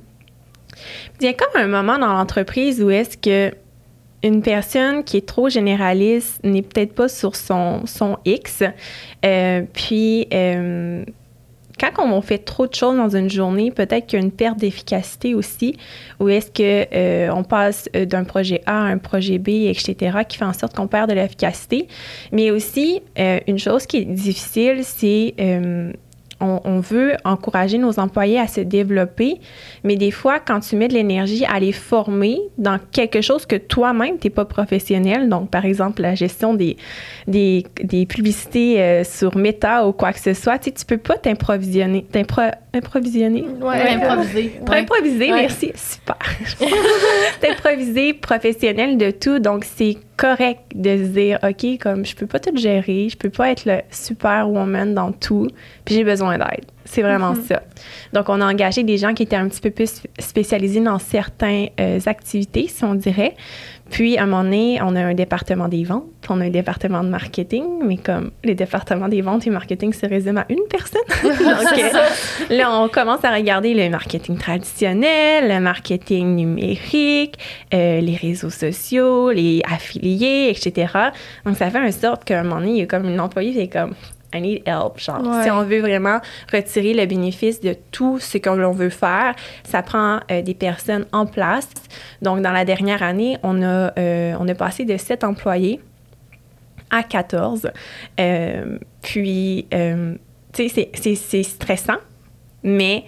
[0.75, 3.55] Puis il y a comme un moment dans l'entreprise où est-ce que
[4.23, 8.65] une personne qui est trop généraliste n'est peut-être pas sur son, son X.
[9.25, 10.27] Euh, puis,
[11.79, 14.59] quand on fait trop de choses dans une journée, peut-être qu'il y a une perte
[14.59, 15.77] d'efficacité aussi,
[16.21, 20.39] ou est-ce que euh, on passe d'un projet A à un projet B, etc., qui
[20.39, 21.89] fait en sorte qu'on perd de l'efficacité.
[22.33, 25.35] Mais aussi, une chose qui est difficile, c'est
[26.41, 29.41] on, veut encourager nos employés à se développer,
[29.85, 33.57] mais des fois, quand tu mets de l'énergie à les former dans quelque chose que
[33.57, 36.77] toi-même, tu n'es pas professionnel, donc par exemple la gestion des,
[38.09, 42.05] publicités euh, sur Meta ou quoi que ce soit, tu ne peux pas t'improvisionner.
[42.77, 43.47] T'improvisionner?
[43.59, 44.61] Ouais, improviser.
[44.67, 45.73] T'improviser, merci.
[45.75, 46.19] Super.
[47.41, 52.39] T'improviser professionnel de tout, donc c'est correct de se dire, OK, comme je peux pas
[52.39, 55.49] tout gérer, je peux pas être le super woman dans tout,
[55.87, 56.67] puis j'ai besoin d'aide.
[56.85, 57.45] C'est vraiment mhm.
[57.45, 57.63] ça.
[58.13, 61.71] Donc, on a engagé des gens qui étaient un petit peu plus spécialisés dans certaines
[61.81, 63.35] euh, activités, si on dirait.
[63.91, 67.05] Puis, à un moment donné, on a un département des ventes, on a un département
[67.05, 71.03] de marketing, mais comme les départements des ventes et marketing se résument à une personne.
[71.23, 77.39] Donc, euh, là, on commence à regarder le marketing traditionnel, le marketing numérique,
[77.73, 80.93] euh, les réseaux sociaux, les affiliés, etc.
[81.45, 83.53] Donc, ça fait en sorte qu'à un moment donné, il y a comme une employée
[83.53, 83.95] qui est comme
[84.35, 84.99] I need help.
[84.99, 86.21] Genre, si on veut vraiment
[86.53, 89.35] retirer le bénéfice de tout ce que l'on veut faire,
[89.65, 91.69] ça prend euh, des personnes en place.
[92.23, 95.81] Donc, dans la dernière année, on a, euh, on a passé de 7 employés
[96.91, 97.71] à 14.
[98.21, 99.67] Euh, puis,
[100.53, 101.99] tu sais, c'est stressant,
[102.63, 103.05] mais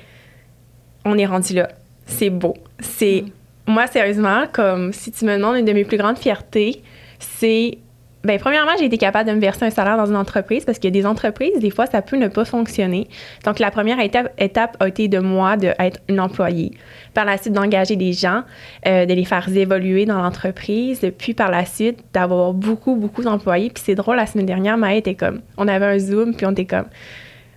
[1.05, 1.69] on est rendu là.
[2.07, 2.55] C'est beau.
[2.81, 3.25] C'est.
[3.25, 3.73] Mm.
[3.73, 6.83] Moi, sérieusement, comme si tu me demandes une de mes plus grandes fiertés,
[7.19, 7.79] c'est
[8.25, 10.93] Bien, premièrement, j'ai été capable de me verser un salaire dans une entreprise parce qu'il
[10.93, 13.07] y a des entreprises, des fois, ça peut ne pas fonctionner.
[13.45, 16.73] Donc, la première étape, étape a été de moi d'être une employée.
[17.15, 18.43] Par la suite, d'engager des gens,
[18.87, 21.01] euh, de les faire évoluer dans l'entreprise.
[21.17, 23.71] Puis, par la suite, d'avoir beaucoup, beaucoup d'employés.
[23.71, 26.51] Puis, c'est drôle, la semaine dernière, Maë était comme, on avait un Zoom, puis on
[26.51, 26.87] était comme,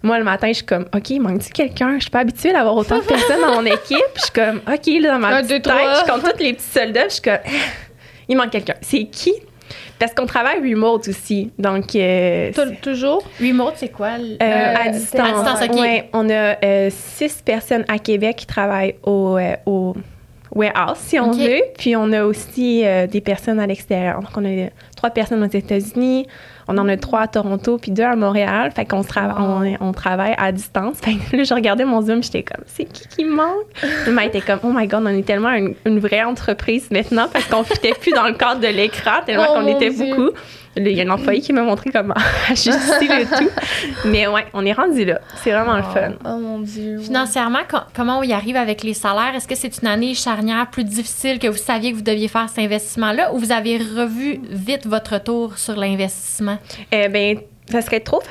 [0.04, 1.96] moi, le matin, je suis comme, OK, manque-tu quelqu'un?
[1.96, 3.98] Je suis pas habituée d'avoir autant de personnes dans mon équipe.
[4.16, 7.08] Je suis comme, OK, là, dans ma petite tête, je compte tous les petits soldats.
[7.08, 7.40] je suis comme,
[8.30, 8.76] il manque quelqu'un.
[8.82, 9.34] C'est qui
[10.02, 11.52] parce qu'on travaille remote aussi.
[11.60, 11.96] Donc.
[11.96, 13.24] Euh, toujours?
[13.40, 14.14] Remote, c'est quoi?
[14.20, 14.36] Euh,
[14.76, 15.22] à distance.
[15.22, 16.06] À distance, OK.
[16.14, 19.38] on a euh, six personnes à Québec qui travaillent au,
[19.68, 19.96] au
[20.56, 21.62] warehouse, si on veut.
[21.78, 24.22] Puis on a aussi des personnes à l'extérieur.
[24.22, 26.26] Donc, on a trois personnes aux États-Unis,
[26.72, 28.72] on en a trois à Toronto, puis deux à Montréal.
[28.76, 30.98] Fait qu'on on, on, travaille à distance.
[31.02, 33.66] Fait que là, je regardais mon Zoom, j'étais comme, c'est qui qui manque?
[34.06, 37.46] Le mec était comme, oh my God, on est tellement une, vraie entreprise maintenant parce
[37.46, 40.32] qu'on ne fitait plus dans le cadre de l'écran tellement oh qu'on était beaucoup.
[40.78, 42.16] Il y a un employé qui m'a montré comment
[42.50, 43.50] ajuster le tout.
[44.06, 45.20] Mais ouais, on est rendu là.
[45.36, 46.14] C'est vraiment le fun.
[46.26, 46.98] Oh mon Dieu.
[47.00, 47.60] Financièrement,
[47.94, 49.36] comment on y arrive avec les salaires?
[49.36, 52.48] Est-ce que c'est une année charnière plus difficile que vous saviez que vous deviez faire
[52.48, 56.58] cet investissement-là ou vous avez revu vite votre retour sur l'investissement?
[56.92, 57.36] Eh bien,
[57.70, 58.22] ça serait trop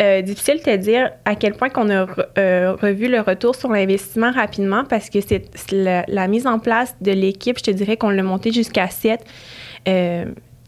[0.00, 2.06] euh, difficile de te dire à quel point qu'on a
[2.38, 7.12] euh, revu le retour sur l'investissement rapidement parce que c'est la, mise en place de
[7.12, 9.20] l'équipe, je te dirais qu'on l'a monté jusqu'à 7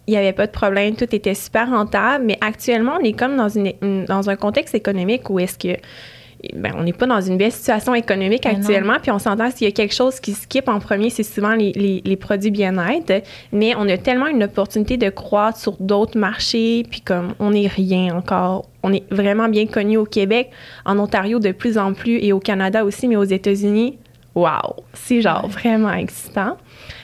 [0.06, 3.36] il n'y avait pas de problème, tout était super rentable, mais actuellement, on est comme
[3.36, 3.72] dans, une,
[4.06, 5.80] dans un contexte économique où est-ce que
[6.52, 9.70] ben, on n'est pas dans une belle situation économique actuellement, puis on s'entend s'il y
[9.70, 13.74] a quelque chose qui skip en premier, c'est souvent les, les, les produits bien-être, mais
[13.76, 18.14] on a tellement une opportunité de croître sur d'autres marchés, puis comme on n'est rien
[18.14, 20.50] encore, on est vraiment bien connu au Québec,
[20.84, 23.98] en Ontario de plus en plus, et au Canada aussi, mais aux États-Unis,
[24.34, 26.58] wow, c'est genre vraiment excitant.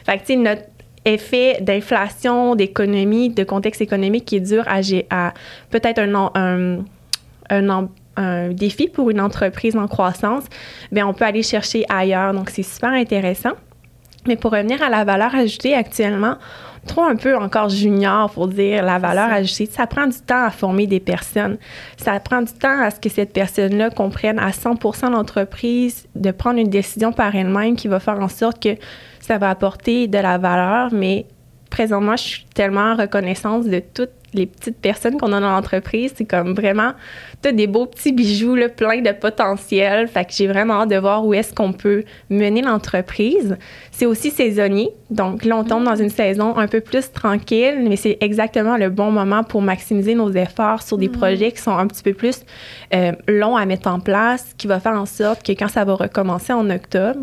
[0.05, 0.63] Fait que, tu sais, notre
[1.05, 5.33] effet d'inflation, d'économie, de contexte économique qui est dur à,
[5.71, 6.85] peut-être un,
[7.49, 10.45] un, un, défi pour une entreprise en croissance,
[10.93, 12.35] bien, on peut aller chercher ailleurs.
[12.35, 13.53] Donc, c'est super intéressant.
[14.27, 16.37] Mais pour revenir à la valeur ajoutée actuellement,
[16.87, 19.66] trop un peu encore junior pour dire la valeur ajoutée.
[19.66, 21.59] Ça prend du temps à former des personnes.
[21.97, 26.59] Ça prend du temps à ce que cette personne-là comprenne à 100 l'entreprise, de prendre
[26.59, 28.77] une décision par elle-même qui va faire en sorte que
[29.21, 31.27] ça va apporter de la valeur, mais
[31.71, 36.12] présentement, je suis tellement reconnaissante de toutes les petites personnes qu'on a dans l'entreprise.
[36.16, 36.93] C'est comme vraiment
[37.43, 40.09] des beaux petits bijoux, là, plein de potentiel.
[40.09, 43.57] Fait que j'ai vraiment hâte de voir où est-ce qu'on peut mener l'entreprise.
[43.90, 44.90] C'est aussi saisonnier.
[45.11, 48.90] Donc là, on tombe dans une saison un peu plus tranquille, mais c'est exactement le
[48.90, 51.12] bon moment pour maximiser nos efforts sur des mm.
[51.12, 52.43] projets qui sont un petit peu plus
[52.95, 55.95] euh, longs à mettre en place, qui va faire en sorte que quand ça va
[55.95, 57.21] recommencer en octobre,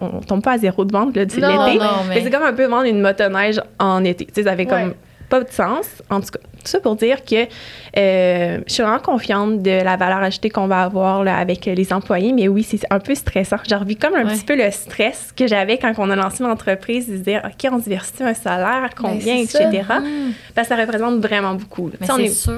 [0.00, 1.84] on tombe pas à zéro de vente là, l'été.
[2.08, 4.28] Mais, c'est comme un peu vendre une motoneige en été.
[4.42, 4.94] Ça fait comme
[5.28, 6.02] pas de sens.
[6.10, 7.46] En tout cas, tout ça pour dire que
[7.96, 11.92] euh, je suis vraiment confiante de la valeur ajoutée qu'on va avoir là, avec les
[11.92, 13.56] employés, mais oui, c'est un peu stressant.
[13.68, 17.08] J'ai revu comme un petit peu le stress que j'avais quand on a lancé l'entreprise,
[17.08, 19.68] de se dire, OK, on se verse un salaire, ben, combien, etc.
[19.88, 20.32] Mmh.
[20.54, 21.90] Parce que ça représente vraiment beaucoup.
[22.00, 22.52] Mais c'est sûr.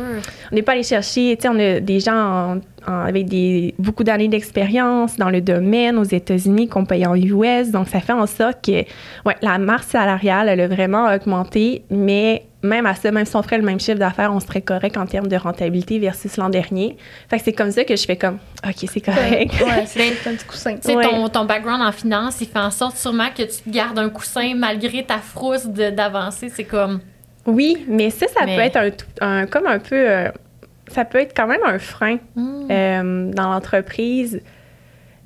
[0.51, 4.29] On n'est pas allé chercher, tu sais, on a des gens avec des, beaucoup d'années
[4.29, 7.71] d'expérience dans le domaine aux États-Unis qu'on paye en US.
[7.71, 8.85] Donc, ça fait en sorte que
[9.25, 13.43] ouais, la masse salariale, elle a vraiment augmenté, mais même à ça, même si on
[13.43, 16.97] ferait le même chiffre d'affaires, on serait correct en termes de rentabilité versus l'an dernier.
[17.29, 19.53] Fait que c'est comme ça que je fais comme, OK, c'est correct.
[19.61, 20.77] Ouais, c'est un petit coussin.
[20.77, 23.99] Tu sais, ton, ton, background en finance, il fait en sorte sûrement que tu gardes
[23.99, 26.49] un coussin malgré ta frousse d'avancer.
[26.49, 27.01] C'est comme...
[27.47, 28.79] Oui, mais ça, ça peut être
[29.21, 29.97] un, comme un peu...
[29.97, 30.29] Euh,
[30.89, 32.67] ça peut être quand même un frein hmm.
[32.71, 34.41] euh, dans l'entreprise.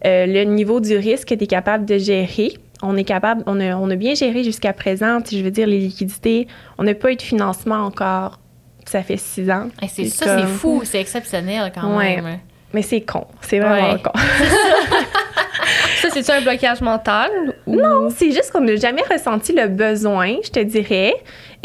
[0.05, 2.53] Euh, le niveau du risque que tu es capable de gérer
[2.83, 5.79] on est capable, on a, on a bien géré jusqu'à présent, je veux dire, les
[5.79, 6.47] liquidités.
[6.79, 8.41] On n'a pas eu de financement encore.
[8.87, 9.68] Ça fait six ans.
[9.88, 12.38] c'est ça, c'est fou, c'est exceptionnel quand même.
[12.72, 14.11] Mais c'est con, c'est vraiment con.
[16.03, 17.31] ça, c'est-tu un blocage mental?
[17.66, 21.14] Non, c'est juste qu'on n'a jamais ressenti le besoin, je te dirais.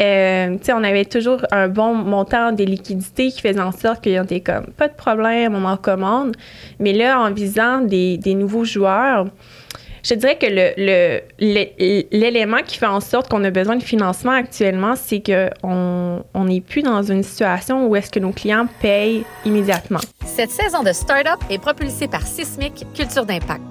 [0.00, 4.16] Euh, on avait toujours un bon montant des liquidités qui faisait en sorte qu'il y
[4.16, 6.36] était comme, pas de problème, on en commande.
[6.78, 9.26] Mais là, en visant des, des nouveaux joueurs,
[10.02, 10.46] je dirais que
[12.10, 16.60] l'élément le, qui fait en sorte qu'on a besoin de financement actuellement, c'est qu'on n'est
[16.60, 20.00] plus dans une situation où est-ce que nos clients payent immédiatement.
[20.24, 23.62] Cette saison de Startup est propulsée par Sismic Culture d'Impact.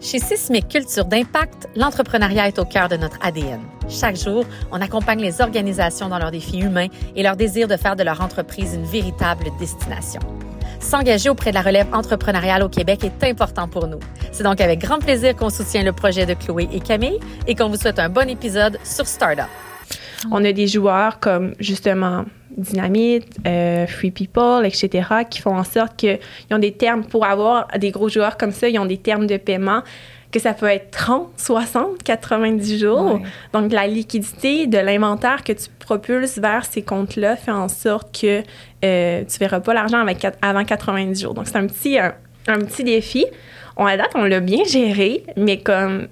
[0.00, 3.60] Chez Sismic Culture d'Impact, l'entrepreneuriat est au cœur de notre ADN.
[3.88, 7.94] Chaque jour, on accompagne les organisations dans leurs défis humains et leur désir de faire
[7.94, 10.20] de leur entreprise une véritable destination.
[10.82, 14.00] S'engager auprès de la relève entrepreneuriale au Québec est important pour nous.
[14.32, 17.68] C'est donc avec grand plaisir qu'on soutient le projet de Chloé et Camille et qu'on
[17.68, 19.46] vous souhaite un bon épisode sur Startup.
[20.30, 22.24] On a des joueurs comme justement
[22.56, 26.18] Dynamite, euh, Free People, etc., qui font en sorte qu'ils
[26.50, 29.36] ont des termes pour avoir des gros joueurs comme ça, ils ont des termes de
[29.36, 29.82] paiement
[30.32, 33.20] que ça peut être 30, 60, 90 jours.
[33.52, 38.42] Donc, la liquidité de l'inventaire que tu propulses vers ces comptes-là fait en sorte que
[38.84, 40.04] euh, tu verras pas l'argent
[40.40, 41.34] avant 90 jours.
[41.34, 42.14] Donc, c'est un petit, un,
[42.46, 43.26] petit défi.
[43.76, 46.08] On, à date, on l'a bien géré, mais comme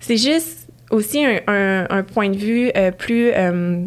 [0.00, 3.84] c'est juste aussi un, un, point de vue euh, plus euh,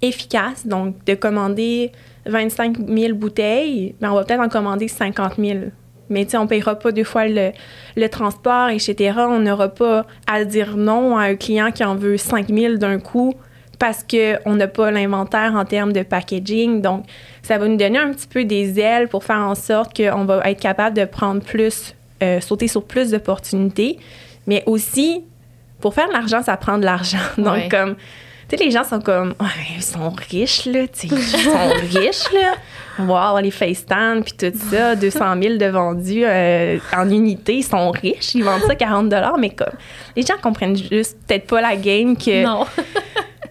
[0.00, 0.64] efficace.
[0.64, 1.90] Donc, de commander
[2.26, 5.58] 25 000 bouteilles, mais ben, on va peut-être en commander 50 000
[6.10, 7.52] mais tu sais, on ne payera pas deux fois le,
[8.08, 9.14] transport, etc.
[9.18, 12.98] On n'aura pas à dire non à un client qui en veut 5 000 d'un
[12.98, 13.34] coup
[13.78, 16.82] parce qu'on n'a pas l'inventaire en termes de packaging.
[16.82, 17.04] Donc,
[17.42, 20.40] ça va nous donner un petit peu des ailes pour faire en sorte qu'on va
[20.50, 23.98] être capable de prendre plus, euh, sauter sur plus d'opportunités.
[24.46, 25.22] Mais aussi,
[25.80, 27.18] pour faire de l'argent, ça prend de l'argent.
[27.38, 27.94] Donc, comme
[28.48, 29.34] tu sais, les gens sont comme,
[29.76, 32.54] ils sont riches, là, tu sais, ils sont riches, là.
[32.98, 37.90] Wow, les FaceTime, puis tout ça, 200 000 de vendus euh, en unité, ils sont
[37.90, 39.68] riches, ils vendent ça 40 mais comme,
[40.16, 42.44] les gens comprennent juste peut-être pas la game que.
[42.44, 42.66] Non.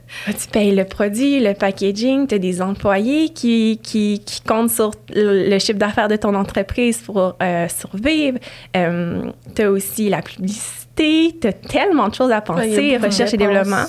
[0.25, 4.91] tu payes le produit, le packaging, tu as des employés qui, qui, qui, comptent sur
[5.13, 8.37] le chiffre d'affaires de ton entreprise pour euh, survivre.
[8.75, 13.37] Euh, tu as aussi la publicité, tu as tellement de choses à penser, recherche et
[13.37, 13.85] développement.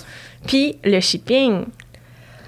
[0.47, 1.64] Puis le shipping.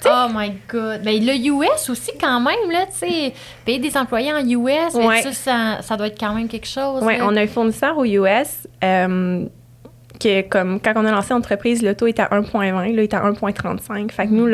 [0.06, 1.00] Oh my God.
[1.04, 3.32] Mais le US aussi, quand même, là, tu sais,
[3.64, 4.92] payer des employés en US,
[5.32, 7.02] ça, ça, doit être quand même quelque chose.
[7.02, 9.46] Oui, on a un fournisseur aux US euh,
[10.20, 13.14] que, comme quand on a lancé l'entreprise, le taux est à 1,20, là, il est
[13.14, 14.10] à 1,35.
[14.10, 14.48] Fait que nous,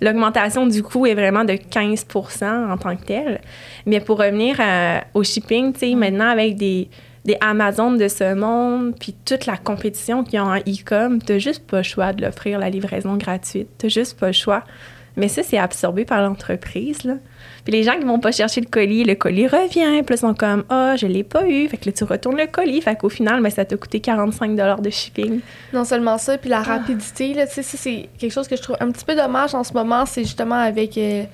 [0.00, 3.40] l'augmentation du coût est vraiment de 15% en tant que tel.
[3.86, 4.60] Mais pour revenir
[5.14, 5.98] au shipping, tu sais, mm.
[5.98, 6.88] maintenant, avec des
[7.26, 11.38] des Amazon de ce monde, puis toute la compétition qu'il y a en e-com, t'as
[11.38, 13.68] juste pas le choix de l'offrir la livraison gratuite.
[13.78, 14.62] T'as juste pas le choix.
[15.16, 17.14] Mais ça, c'est absorbé par l'entreprise, là.
[17.64, 20.18] Puis les gens qui vont pas chercher le colis, le colis revient, puis là, ils
[20.18, 22.80] sont comme «Ah, oh, je l'ai pas eu», fait que là, tu retournes le colis,
[22.80, 25.40] fait qu'au final, ben, ça t'a coûté 45 de shipping.
[25.72, 26.62] Non seulement ça, puis la ah.
[26.62, 29.64] rapidité, là, tu sais, c'est quelque chose que je trouve un petit peu dommage en
[29.64, 30.96] ce moment, c'est justement avec...
[30.96, 31.24] Euh,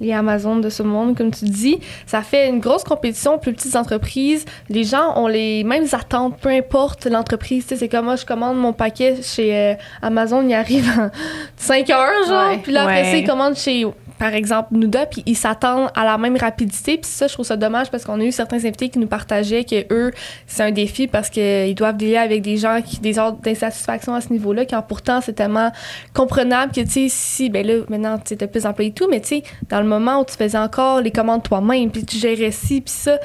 [0.00, 1.78] les Amazones de ce monde, comme tu dis.
[2.06, 4.44] Ça fait une grosse compétition, plus petites entreprises.
[4.68, 7.66] Les gens ont les mêmes attentes, peu importe l'entreprise.
[7.68, 11.10] C'est comme moi, je commande mon paquet chez euh, Amazon, il arrive en
[11.56, 12.58] 5 heures, genre.
[12.62, 13.20] puis là, après, ouais.
[13.20, 13.84] ils commandent chez
[14.20, 16.98] par exemple, Nuda, puis ils s'attendent à la même rapidité.
[16.98, 19.64] Puis ça, je trouve ça dommage parce qu'on a eu certains invités qui nous partageaient
[19.64, 20.12] que eux,
[20.46, 24.20] c'est un défi parce qu'ils doivent dealer avec des gens qui des ordres d'insatisfaction à
[24.20, 25.72] ce niveau-là, quand pourtant c'est tellement
[26.12, 29.20] comprenable que, tu sais, si, ben là, maintenant, tu sais, plus employé et tout, mais
[29.20, 32.50] tu sais, dans le moment où tu faisais encore les commandes toi-même, puis tu gérais
[32.50, 33.18] ci, puis ça,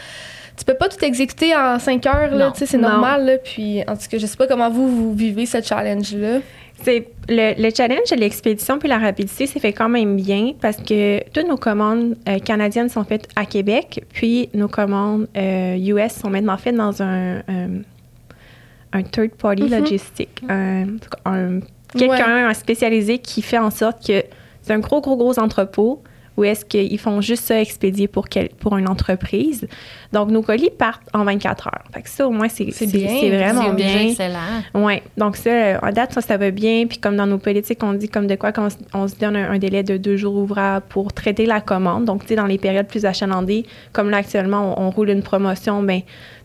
[0.56, 3.38] tu peux pas tout exécuter en cinq heures, là, tu sais, c'est normal, là.
[3.38, 6.40] Puis, en tout cas, je sais pas comment vous, vous vivez ce challenge-là.
[6.84, 10.78] C'est le, le challenge de l'expédition puis la rapidité s'est fait quand même bien parce
[10.78, 16.12] que toutes nos commandes euh, canadiennes sont faites à Québec, puis nos commandes euh, US
[16.14, 17.70] sont maintenant faites dans un, un,
[18.94, 19.80] un third party Mhm.
[19.80, 20.86] logistique, un,
[21.26, 21.60] un-
[21.98, 24.24] quelqu'un un spécialisé qui fait en sorte que
[24.62, 26.04] c'est un gros gros gros entrepôt
[26.38, 29.68] où est-ce qu'ils font juste ça expédier pour quel, pour une entreprise?
[30.14, 31.84] Donc nos colis partent en 24 heures.
[31.94, 34.08] Fait que ça au moins c'est C'est c'est- bien, c'est vraiment C'est bien, bien.
[34.10, 34.62] excellent.
[34.74, 36.86] Oui, donc ça, en date, ça, ça va bien.
[36.88, 39.52] Puis comme dans nos politiques, on dit comme de quoi qu'on on se donne un,
[39.52, 42.06] un délai de deux jours ouvrables pour traiter la commande.
[42.06, 45.24] Donc, tu sais, dans les périodes plus achalandées, comme là actuellement, on, on roule une
[45.24, 45.82] promotion,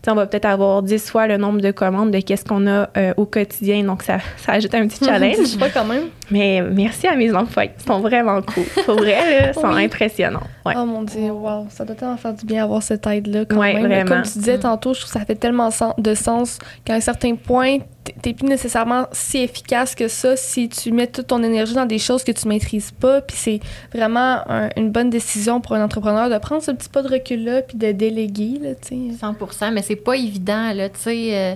[0.07, 3.13] on va peut-être avoir 10 fois le nombre de commandes de qu'est-ce qu'on a euh,
[3.17, 3.83] au quotidien.
[3.83, 5.35] Donc, ça, ça ajoute un petit challenge.
[5.53, 6.05] Je pas quand même.
[6.31, 7.71] Mais merci à mes employés.
[7.79, 8.63] Ils sont vraiment cool.
[8.85, 9.83] Pour vrai, ils sont Oui.
[9.85, 10.41] impressionnants.
[10.65, 10.73] Ouais.
[10.77, 13.73] Oh mon Dieu, wow, ça doit tellement faire du bien avoir cette aide-là quand Ouais,
[13.73, 13.85] même.
[13.87, 14.09] vraiment.
[14.09, 17.35] Comme tu disais tantôt, je trouve que ça fait tellement de sens qu'à un certain
[17.35, 17.77] point,
[18.21, 21.99] t'es plus nécessairement si efficace que ça si tu mets toute ton énergie dans des
[21.99, 23.21] choses que tu maîtrises pas.
[23.21, 23.59] Puis c'est
[23.93, 27.61] vraiment un- une bonne décision pour un entrepreneur de prendre ce petit pas de recul-là
[27.61, 29.17] puis de déléguer, là, tu sais.
[29.19, 30.97] 100 mais c'est pas évident, là, tu
[31.33, 31.53] euh,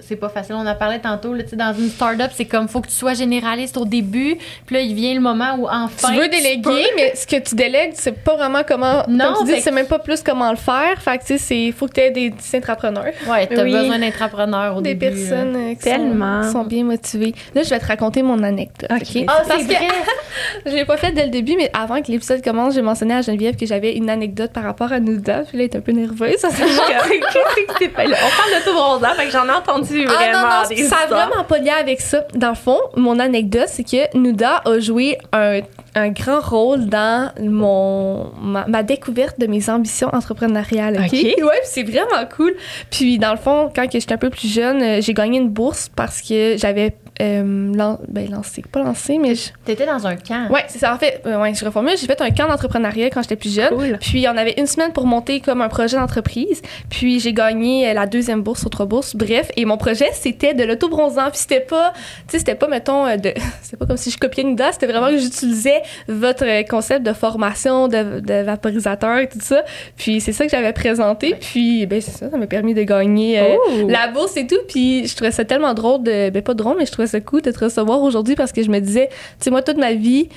[0.00, 0.54] c'est pas facile.
[0.56, 3.76] On en parlait tantôt, là, dans une start-up, c'est comme, faut que tu sois généraliste
[3.76, 4.36] au début,
[4.66, 6.08] puis là, il vient le moment où, enfin...
[6.12, 9.04] tu veux déléguer, peux- mais ce que tu délègues, c'est pas vraiment comment.
[9.08, 11.00] Non, comme tu dis, c'est même pas plus comment le faire.
[11.00, 13.04] Fait que, tu sais, c'est- faut que tu aies des, des entrepreneurs.
[13.28, 13.72] Ouais, t'as Oui.
[13.72, 15.14] besoin d'entrepreneur au des début.
[15.14, 15.26] là.
[15.28, 16.42] personnes euh, qui Tellement.
[16.42, 17.34] Sont, qui sont bien motivées.
[17.54, 18.90] Là, je vais te raconter mon anecdote.
[18.90, 19.24] Ok.
[19.28, 19.88] Ah, Parce c'est que vrai!
[20.66, 23.22] je l'ai pas fait dès le début, mais avant que l'épisode commence, j'ai mentionné à
[23.22, 25.42] Geneviève que j'avais une anecdote par rapport à Nouda.
[25.48, 26.36] Puis là, elle est un peu nerveuse.
[26.38, 28.16] Ça, c'est Qu'est-ce que c'est pas là?
[28.22, 31.44] On parle d'autobronzant, fait que j'en ai entendu Ah non, non, des ça a vraiment
[31.44, 32.24] pas lien avec ça.
[32.34, 35.60] Dans le fond, mon anecdote, c'est que Nouda a joué un,
[35.94, 40.96] un grand rôle dans mon, ma, ma découverte de mes ambitions entrepreneuriales.
[40.96, 41.12] OK?
[41.12, 42.54] Ouais, puis c'est vraiment cool.
[42.90, 45.88] Puis dans le fond, quand j'étais un peu plus jeune, euh, j'ai gagné une bourse
[45.94, 50.48] parce que j'avais euh, lan- ben, lancé, pas lancé, mais je- T'étais dans un camp.
[50.50, 50.94] Ouais, c'est ça.
[50.94, 51.96] En fait, euh, ouais, je reformule.
[51.98, 53.68] J'ai fait un camp d'entrepreneuriat quand j'étais plus jeune.
[53.70, 53.98] Cool.
[54.00, 56.62] Puis on avait une semaine pour monter comme un projet d'entreprise.
[56.90, 59.16] Puis j'ai gagné euh, la deuxième bourse, autre bourse.
[59.16, 61.30] Bref, et mon projet c'était de l'auto-bronzant.
[61.30, 64.18] Puis c'était pas, tu sais, c'était pas mettons euh, de, c'était pas comme si je
[64.18, 64.72] copiais Nida.
[64.72, 69.62] C'était vraiment que j'utilisais votre euh, concept de formation, de, de vaporisateur et tout ça.
[69.96, 71.34] Puis c'est ça que j'avais présenté.
[71.40, 73.40] Puis ben c'est ça, ça m'a permis de gagner.
[73.56, 73.86] Oh.
[73.88, 74.56] la bourse et tout.
[74.68, 76.30] Puis je trouvais ça tellement drôle de.
[76.30, 78.70] Ben, pas drôle, mais je trouvais ça cool de te recevoir aujourd'hui parce que je
[78.70, 80.28] me disais, tu sais, moi, toute ma vie,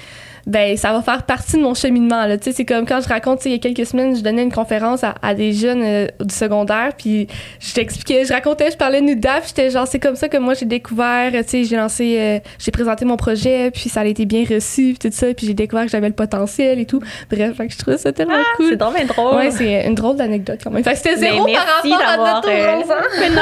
[0.48, 2.38] ben, ça va faire partie de mon cheminement, là.
[2.38, 4.52] Tu sais, c'est comme quand je raconte, il y a quelques semaines, je donnais une
[4.52, 7.28] conférence à, à des jeunes euh, du secondaire, puis
[7.60, 10.38] je t'expliquais, je racontais, je parlais de Nuda, puis j'étais genre, c'est comme ça que
[10.38, 14.06] moi, j'ai découvert, tu sais, j'ai lancé, euh, j'ai présenté mon projet, puis ça a
[14.06, 17.02] été bien reçu, puis tout ça, puis j'ai découvert que j'avais le potentiel et tout.
[17.30, 18.68] Bref, fait que je trouvais ça tellement cool.
[18.70, 19.36] C'est drôle, mais drôle.
[19.36, 20.84] Ouais, c'est une drôle d'anecdote quand même.
[20.84, 22.94] Fait que c'était zéro par rapport à notre euh, bronzant.
[23.20, 23.42] Mais non.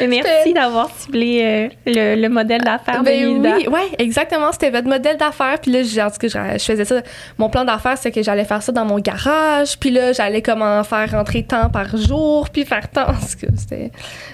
[0.00, 4.50] Mais merci d'avoir ciblé euh, le, le modèle d'affaires Ben oui, ouais, exactement.
[4.50, 5.58] C'était votre modèle d'affaires.
[5.62, 7.02] Puis là, j'ai- je, je faisais ça.
[7.38, 9.78] Mon plan d'affaires, c'est que j'allais faire ça dans mon garage.
[9.78, 13.06] Puis là, j'allais comment faire rentrer tant par jour, puis faire tant.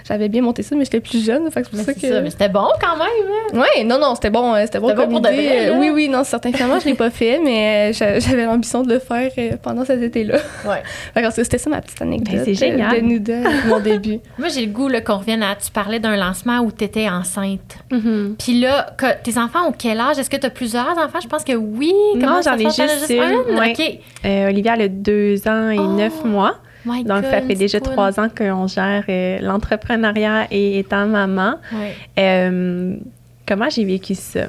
[0.08, 1.50] J'avais bien monté ça, mais j'étais plus jeune.
[1.50, 2.12] Fait que c'est Mais ça c'est que.
[2.14, 3.54] ça, mais c'était bon quand même.
[3.54, 3.60] là.
[3.60, 5.46] Ouais, non, non, c'était bon, euh, c'était bon C'était bon comme idée.
[5.46, 5.78] vrai, là.
[5.78, 6.52] oui, oui, non, certain.
[6.52, 9.84] Finalement, je l'ai pas fait, mais euh, j'a- j'avais l'ambition de le faire euh, pendant
[9.84, 10.38] cet été-là.
[10.66, 10.82] Ouais.
[11.14, 12.34] Fait que c'était ça ma petite anecdote.
[12.34, 13.00] Ben, c'est euh, génial.
[13.00, 14.18] De mon début.
[14.38, 15.54] Moi, j'ai le goût là, qu'on revienne à.
[15.56, 17.76] Tu parlais d'un lancement où tu étais enceinte.
[17.90, 18.36] Mhm.
[18.38, 20.18] Puis là, que- tes enfants ont quel âge?
[20.18, 21.20] Est-ce que tu as plusieurs enfants?
[21.22, 21.79] Je pense que oui.
[21.88, 24.00] Non, Comment ça j'en ai juste une, ouais.
[24.24, 26.56] Euh, Olivia elle a deux ans et Oh, neuf mois.
[26.84, 27.92] My Donc, ça fait déjà cool.
[27.92, 31.56] trois ans qu'on gère euh, l'entrepreneuriat et étant maman.
[31.72, 31.94] Ouais.
[32.18, 32.96] Euh,
[33.46, 34.46] comment j'ai vécu ça?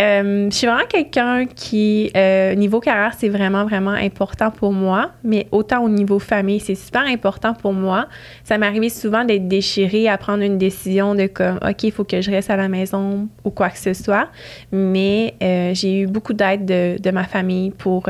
[0.00, 5.10] Euh, je suis vraiment quelqu'un qui, euh, niveau carrière, c'est vraiment, vraiment important pour moi,
[5.22, 8.06] mais autant au niveau famille, c'est super important pour moi.
[8.44, 12.04] Ça m'est arrivé souvent d'être déchirée à prendre une décision de comme, OK, il faut
[12.04, 14.28] que je reste à la maison ou quoi que ce soit,
[14.72, 18.04] mais euh, j'ai eu beaucoup d'aide de, de ma famille pour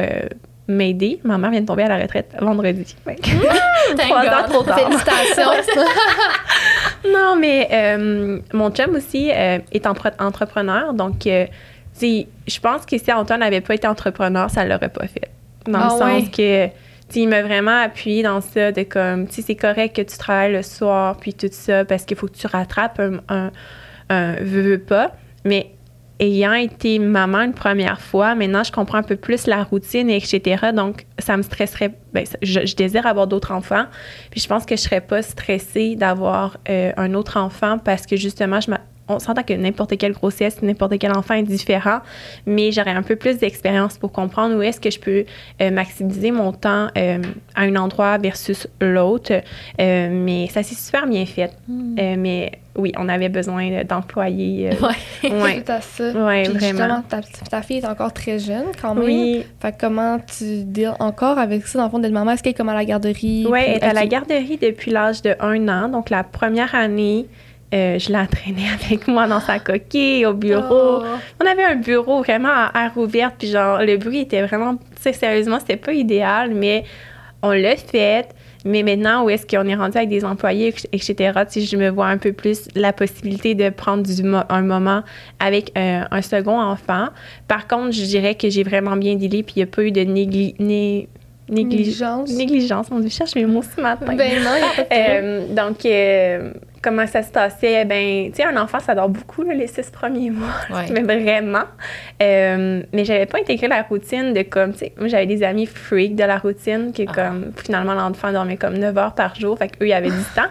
[0.68, 1.18] m'aider.
[1.24, 2.94] Ma mère vient de tomber à la retraite vendredi.
[3.04, 4.78] Que- Thank Trois ans trop tard.
[4.78, 5.50] Félicitations.
[7.12, 10.92] Non, mais euh, mon chum aussi euh, est entrepreneur.
[10.92, 11.46] Donc, euh,
[12.00, 15.30] je pense que si Antoine n'avait pas été entrepreneur, ça l'aurait pas fait.
[15.66, 16.30] Dans Ah le sens ouais.
[16.30, 16.72] que, tu
[17.14, 20.16] sais, il m'a vraiment appuyé dans ça de comme, tu sais, c'est correct que tu
[20.16, 23.50] travailles le soir, puis tout ça, parce qu'il faut que tu rattrapes un, un,
[24.08, 25.12] un veux, veux pas.
[25.44, 25.70] Mais
[26.18, 30.16] ayant été maman une première fois, maintenant, je comprends un peu plus la routine, et
[30.18, 30.66] etc.
[30.74, 31.92] Donc, ça me stresserait.
[32.12, 33.84] Ben, je, je désire avoir d'autres enfants.
[34.30, 38.16] Puis je pense que je serais pas stressée d'avoir euh, un autre enfant parce que
[38.16, 38.80] justement, je m'a-
[39.10, 42.00] on s'entend que n'importe quelle grossesse, n'importe quel enfant est différent,
[42.46, 45.24] mais j'aurais un peu plus d'expérience pour comprendre où est-ce que je peux
[45.60, 47.18] euh, maximiser mon temps euh,
[47.54, 49.32] à un endroit versus l'autre.
[49.80, 51.50] Euh, mais ça s'est super bien fait.
[51.68, 51.94] Hmm.
[52.18, 54.70] mais oui, on avait besoin d'employés.
[55.24, 55.62] oui, ouais.
[55.64, 56.04] tout à ça.
[56.14, 57.02] Oui, vraiment.
[57.08, 59.04] Ta, ta, fille est encore très jeune quand même.
[59.04, 59.44] Oui.
[59.60, 62.32] Fait comment tu deals encore avec ça, dans le fond, d'être maman?
[62.32, 63.46] Est-ce qu'elle est comme à la garderie?
[63.50, 65.88] Oui, elle est à la garderie depuis l'âge de un an.
[65.88, 67.26] Donc, la première année,
[67.72, 71.02] euh, je l'entraînais avec moi dans sa coquille, au bureau.
[71.02, 71.04] Oh.
[71.42, 74.82] On avait un bureau vraiment à air ouvert, puis genre, le bruit était vraiment, tu
[75.00, 76.84] sais, sérieusement, c'était pas idéal, mais
[77.42, 78.28] on l'a fait.
[78.64, 82.08] Mais maintenant, où est-ce qu'on est rendu avec des employés, etc., si je me vois
[82.08, 85.02] un peu plus la possibilité de prendre du un moment
[85.38, 87.06] avec euh, un, second enfant.
[87.48, 89.92] Par contre, je dirais que j'ai vraiment bien dealé, puis il n'y a pas eu
[89.92, 90.02] de
[91.48, 92.30] négligence.
[92.30, 94.14] Négligence, on cherche mes mots ce matin.
[94.14, 95.86] Ben non, il a pas euh, Donc,
[96.82, 97.84] comment ça se passait?
[97.84, 100.48] Ben, tu sais, un enfant, ça dort beaucoup les six premiers mois,
[100.90, 101.64] mais vraiment.
[102.22, 105.66] Euh, mais j'avais pas intégré la routine de comme, tu sais, moi j'avais des amis
[105.66, 107.12] freaks de la routine qui, ah.
[107.12, 110.48] comme, finalement, l'enfant dormait comme 9 heures par jour, fait qu'eux, ils avaient du temps.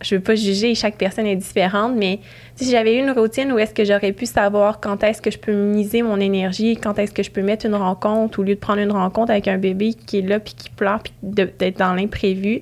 [0.00, 2.20] Je veux pas juger, chaque personne est différente, mais
[2.54, 5.38] si j'avais eu une routine où est-ce que j'aurais pu savoir quand est-ce que je
[5.38, 8.60] peux miser mon énergie, quand est-ce que je peux mettre une rencontre au lieu de
[8.60, 11.94] prendre une rencontre avec un bébé qui est là puis qui pleure puis d'être dans
[11.94, 12.60] l'imprévu,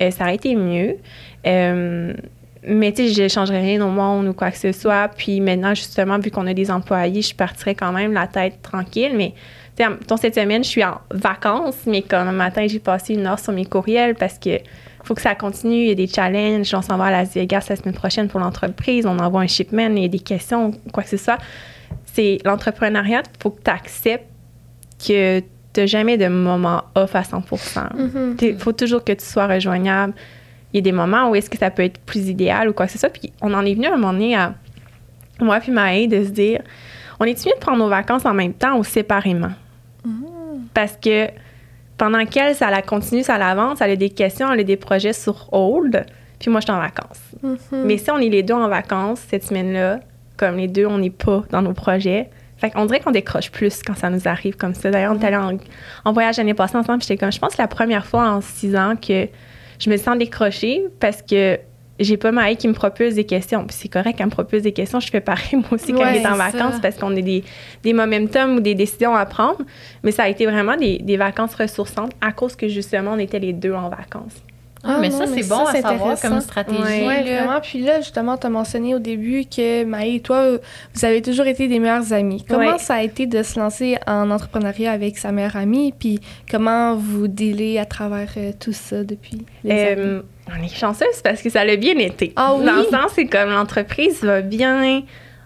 [0.00, 0.96] euh, ça aurait été mieux.
[1.46, 2.14] Euh,
[2.66, 5.08] mais tu sais, je ne changerais rien au monde ou quoi que ce soit.
[5.16, 9.12] Puis maintenant, justement, vu qu'on a des employés, je partirais quand même la tête tranquille.
[9.14, 9.34] Mais
[9.76, 13.26] tu sais, cette semaine, je suis en vacances, mais comme un matin, j'ai passé une
[13.26, 14.58] heure sur mes courriels parce que
[15.04, 15.82] faut que ça continue.
[15.82, 16.74] Il y a des challenges.
[16.74, 19.06] On s'en va à Las Vegas la semaine prochaine pour l'entreprise.
[19.06, 19.94] On envoie un shipment.
[19.94, 21.38] Il y a des questions, quoi que ce soit.
[22.04, 23.22] C'est l'entrepreneuriat.
[23.24, 24.26] Il faut que tu acceptes
[24.98, 28.58] que tu n'as jamais de moment off à 100 Il mm-hmm.
[28.58, 30.14] faut toujours que tu sois rejoignable
[30.76, 32.84] il y a des moments où est-ce que ça peut être plus idéal ou quoi
[32.84, 33.08] que ce soit.
[33.08, 34.54] Puis on en est venu à un moment donné à
[35.40, 36.60] moi puis Maë de se dire
[37.18, 39.52] on est mieux de prendre nos vacances en même temps ou séparément?
[40.04, 40.24] Mm.
[40.74, 41.28] Parce que
[41.96, 45.14] pendant qu'elle, ça la continue, ça l'avance, elle a des questions, elle a des projets
[45.14, 46.04] sur hold,
[46.38, 47.22] puis moi, je suis en vacances.
[47.42, 47.84] Mm-hmm.
[47.84, 50.00] Mais si on est les deux en vacances cette semaine-là,
[50.36, 53.82] comme les deux, on n'est pas dans nos projets, fait qu'on dirait qu'on décroche plus
[53.82, 54.90] quand ça nous arrive comme ça.
[54.90, 55.58] D'ailleurs, on est allé
[56.04, 58.76] en, voyage l'année passée ensemble, j'étais comme, je pense que la première fois en six
[58.76, 59.28] ans que
[59.78, 61.58] je me sens décrochée parce que
[61.98, 63.64] j'ai pas Maï qui me propose des questions.
[63.66, 65.00] Puis c'est correct qu'elle me propose des questions.
[65.00, 67.42] Je fais pareil, moi aussi, quand elle est en vacances, parce qu'on a des,
[67.82, 69.62] des momentum ou des décisions à prendre.
[70.02, 73.38] Mais ça a été vraiment des, des vacances ressourçantes à cause que, justement, on était
[73.38, 74.42] les deux en vacances.
[74.86, 76.80] Ah, mais ça, c'est bon à savoir comme stratégie.
[76.80, 77.60] Oui, vraiment.
[77.60, 80.58] Puis là, justement, tu as mentionné au début que Maï et toi,
[80.94, 82.44] vous avez toujours été des meilleures amies.
[82.48, 85.92] Comment ça a été de se lancer en entrepreneuriat avec sa meilleure amie?
[85.98, 86.20] Puis
[86.50, 91.42] comment vous dealez à travers euh, tout ça depuis les euh, On est chanceuse parce
[91.42, 92.32] que ça l'a bien été.
[92.36, 92.64] Ah oui?
[92.64, 95.02] Dans le sens, c'est comme l'entreprise va bien,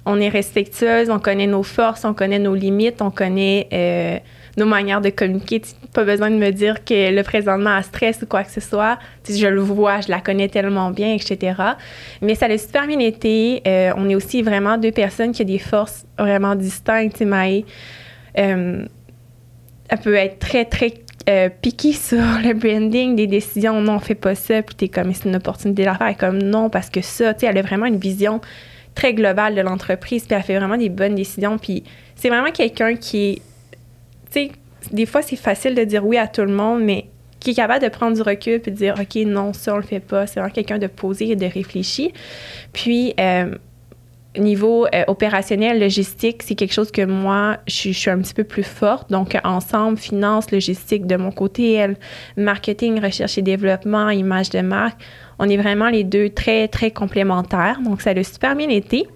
[0.07, 3.69] on est respectueuse, on connaît nos forces, on connaît nos limites, on connaît...
[3.73, 4.19] Euh,
[4.57, 5.63] nos manières de communiquer.
[5.93, 8.99] Pas besoin de me dire que le présentement a stress ou quoi que ce soit.
[9.29, 11.55] je le vois, je la connais tellement bien, etc.
[12.23, 13.63] Mais ça a super bien été.
[13.67, 17.21] Euh, on est aussi vraiment deux personnes qui ont des forces vraiment distinctes.
[17.21, 17.65] Maë,
[18.39, 18.87] euh,
[19.89, 20.95] elle peut être très, très
[21.29, 23.81] euh, piquée sur le branding des décisions.
[23.81, 24.63] Non, on fait pas ça.
[24.63, 26.09] Puis t'es comme, c'est une opportunité d'affaires.
[26.09, 28.41] Est comme, non, parce que ça, tu sais, elle a vraiment une vision
[28.95, 30.25] très globale de l'entreprise.
[30.27, 31.59] Puis elle fait vraiment des bonnes décisions.
[31.59, 31.85] Puis
[32.15, 33.43] c'est vraiment quelqu'un qui est
[34.31, 34.53] tu sais,
[34.93, 37.07] des fois, c'est facile de dire oui à tout le monde, mais
[37.39, 39.83] qui est capable de prendre du recul et de dire OK, non, ça, on le
[39.83, 40.27] fait pas.
[40.27, 42.13] C'est vraiment quelqu'un de posé et de réfléchi.
[42.73, 43.55] Puis, euh,
[44.39, 48.63] niveau euh, opérationnel, logistique, c'est quelque chose que moi, je, suis un petit peu plus
[48.63, 49.11] forte.
[49.11, 51.97] Donc, ensemble, finance, logistique de mon côté, elle,
[52.37, 55.01] marketing, recherche et développement, image de marque,
[55.39, 57.81] on est vraiment les deux très, très complémentaires.
[57.83, 59.07] Donc, ça a super bien été.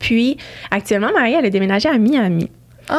[0.00, 0.38] Puis,
[0.70, 2.50] actuellement, Marie, elle a déménagé à Miami.
[2.90, 2.94] Oh!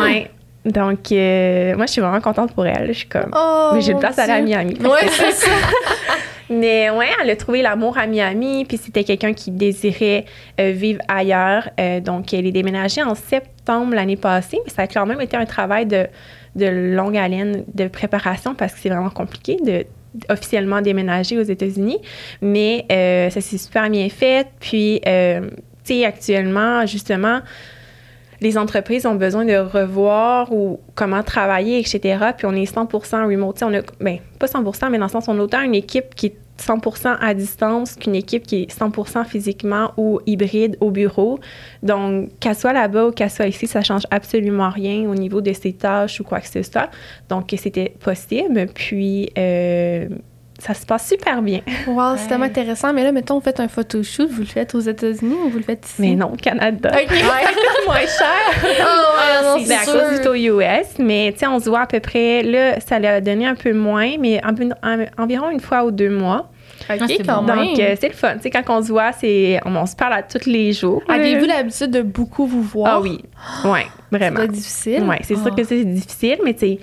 [0.00, 0.30] Ouais.
[0.64, 2.88] Donc, euh, moi, je suis vraiment contente pour elle.
[2.88, 3.30] Je suis comme.
[3.34, 4.76] Oh, mais j'ai une place à aller à Miami.
[4.80, 5.50] Ouais, c'est ça.
[6.50, 10.24] mais ouais, elle a trouvé l'amour à Miami, puis c'était quelqu'un qui désirait
[10.60, 11.68] euh, vivre ailleurs.
[11.78, 15.36] Euh, donc, elle est déménagée en septembre l'année passée, mais ça a quand même été
[15.36, 16.06] un travail de,
[16.56, 19.84] de longue haleine de préparation parce que c'est vraiment compliqué de
[20.30, 21.98] officiellement déménager aux États-Unis.
[22.42, 22.86] Mais
[23.30, 24.48] ça s'est super bien fait.
[24.58, 25.10] Puis, tu
[25.84, 27.40] sais, actuellement, justement,
[28.40, 32.18] les entreprises ont besoin de revoir ou comment travailler, etc.
[32.36, 33.62] Puis on est 100% remote.
[33.62, 36.26] on a, ben, pas 100%, mais dans le sens, on a autant une équipe qui
[36.26, 41.38] est 100% à distance qu'une équipe qui est 100% physiquement ou hybride au bureau.
[41.82, 45.52] Donc, qu'elle soit là-bas ou qu'elle soit ici, ça change absolument rien au niveau de
[45.52, 46.90] ses tâches ou quoi que ce soit.
[47.28, 48.66] Donc, c'était possible.
[48.74, 50.08] Puis, euh,
[50.58, 51.60] ça se passe super bien.
[51.86, 52.92] Wow, c'est tellement intéressant.
[52.92, 55.62] Mais là, mettons, vous faites un photoshoot, vous le faites aux États-Unis ou vous le
[55.64, 55.94] faites ici?
[56.00, 56.90] Mais non, au Canada.
[56.92, 57.16] OK.
[57.86, 58.06] moins cher.
[58.80, 61.86] Oh, ouais, C'est à cause du taux US, mais tu sais, on se voit à
[61.86, 64.54] peu près, là, ça l'a donné un peu moins, mais en-
[64.88, 66.50] en- environ une fois ou deux mois.
[66.90, 67.54] OK, Ah, c'est quand bon.
[67.54, 68.34] Donc, euh, c'est le fun.
[68.36, 71.02] Tu sais, quand on se voit, c'est, on, on se parle à tous les jours.
[71.08, 72.94] Avez-vous l'habitude de beaucoup vous voir?
[72.96, 73.20] Ah oui.
[73.64, 74.44] Ouais, C'est vraiment.
[74.46, 75.02] difficile.
[75.04, 75.56] Ouais, c'est sûr Ah.
[75.56, 76.78] que c'est difficile, mais tu sais,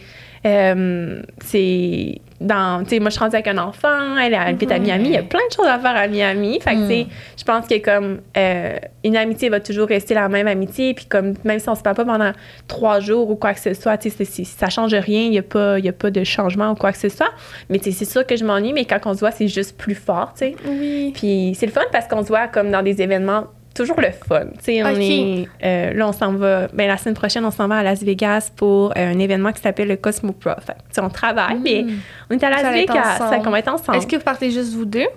[0.45, 4.77] euh, c'est dans, tu sais, moi je suis rendue avec un enfant, elle habite à
[4.77, 6.59] Miami, il y a plein de choses à faire à Miami.
[6.59, 10.27] Fait que, tu sais, je pense que comme euh, une amitié va toujours rester la
[10.27, 12.33] même amitié, puis comme même si on se parle pas pendant
[12.67, 15.43] trois jours ou quoi que ce soit, tu sais, ça change rien, il y a
[15.43, 17.31] pas, y a pas de changement ou quoi que ce soit.
[17.69, 19.77] Mais tu sais, c'est sûr que je m'ennuie, mais quand on se voit, c'est juste
[19.77, 20.55] plus fort, tu sais.
[20.67, 21.13] Oui.
[21.15, 24.45] Puis c'est le fun parce qu'on se voit comme dans des événements toujours le fun.
[24.57, 27.67] Tu sais, on est euh, là on s'en va ben la semaine prochaine on s'en
[27.67, 30.51] va à Las Vegas pour euh, un événement qui s'appelle le Cosmo Pro.
[30.65, 31.85] Fait que, tu sais, on travaille mais
[32.29, 33.97] on est à Las Vegas, qu'on va être ensemble.
[33.97, 35.07] Est-ce que vous partez juste vous deux?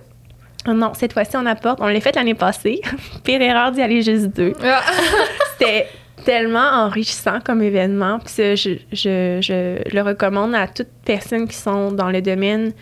[0.67, 2.81] Non, cette fois-ci on apporte, on l'a fait l'année passée.
[3.25, 4.53] Pire erreur d'y aller juste deux.
[5.59, 5.87] C'était
[6.25, 8.19] tellement enrichissant comme événement.
[8.19, 12.73] Puis ça, je, je, je le recommande à toutes personnes qui sont dans le domaine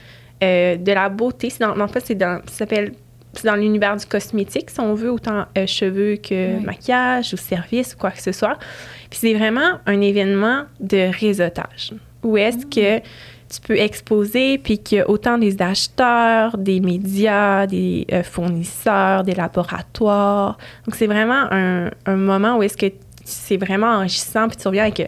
[0.42, 1.50] euh, de la beauté.
[1.50, 2.92] C'est dans, en fait, c'est dans, ça s'appelle,
[3.40, 6.64] c'est dans l'univers du cosmétique, si on veut, autant euh, cheveux que Oui.
[6.64, 8.56] maquillage ou service ou quoi que ce soit.
[9.10, 11.92] Puis c'est vraiment un événement de réseautage.
[12.22, 12.98] Où est-ce que
[13.48, 19.22] tu peux exposer, puis qu'il y a autant des acheteurs, des médias, des euh, fournisseurs,
[19.22, 20.58] des laboratoires.
[20.84, 22.86] Donc, c'est vraiment un, un moment où est-ce que
[23.24, 25.06] c'est vraiment enrichissant, puis tu reviens avec euh,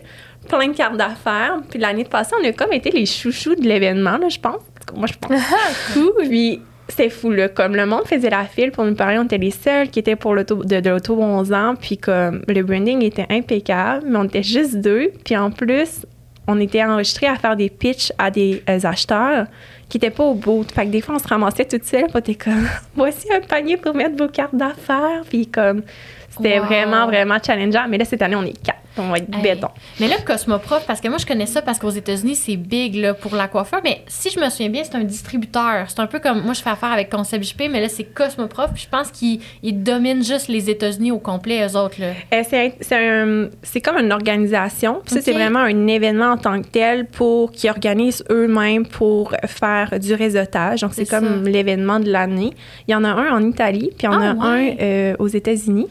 [0.49, 1.57] plein de cartes d'affaires.
[1.69, 4.63] Puis l'année passée, on a comme été les chouchous de l'événement, là, je pense.
[4.95, 5.41] Moi, je pense.
[5.95, 6.29] cool.
[6.29, 7.49] Puis c'était fou, là.
[7.49, 10.17] Comme le monde faisait la file pour nous parler, on était les seuls qui étaient
[10.17, 11.75] pour l'auto, de, de l'auto 11 ans.
[11.81, 15.11] Puis comme le branding était impeccable, mais on était juste deux.
[15.25, 16.07] Puis en plus,
[16.47, 19.47] on était enregistrés à faire des pitchs à des euh, acheteurs
[19.89, 20.65] qui n'étaient pas au bout.
[20.73, 22.67] Fait que des fois, on se ramassait toute seule, puis était comme,
[22.97, 25.23] voici un panier pour mettre vos cartes d'affaires.
[25.29, 25.83] Puis comme,
[26.31, 26.67] c'était Wow.
[26.67, 27.87] vraiment, vraiment challengeant.
[27.89, 28.79] Mais là, cette année, on est quatre.
[28.99, 29.43] On va être Hey.
[29.43, 29.69] béton.
[30.01, 33.15] Mais là, Cosmoprof, parce que moi, je connais ça parce qu'aux États-Unis, c'est big là,
[33.15, 33.81] pour la coiffeur.
[33.85, 35.85] Mais si je me souviens bien, c'est un distributeur.
[35.89, 38.73] C'est un peu comme moi, je fais affaire avec Concept JP, mais là, c'est Cosmoprof.
[38.73, 41.97] Puis je pense qu'ils ils dominent juste les États-Unis au complet, eux autres.
[42.03, 45.01] Euh, c'est, comme une organisation.
[45.05, 49.35] Puis Ça, c'est vraiment un événement en tant que tel pour qu'ils organisent eux-mêmes pour
[49.47, 50.81] faire du réseautage.
[50.81, 52.51] Donc, c'est, comme l'événement de l'année.
[52.87, 54.77] Il y en a un en Italie, puis il y en Ah, a ouais.
[54.81, 55.87] un euh, aux États-Unis.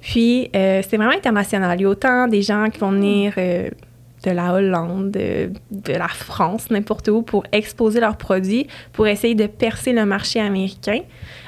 [0.00, 1.78] Puis, euh, c'est vraiment international.
[1.78, 3.68] Il y a autant des gens qui vont venir euh,
[4.24, 9.34] de la Hollande, de, de la France, n'importe où, pour exposer leurs produits, pour essayer
[9.34, 11.00] de percer le marché américain.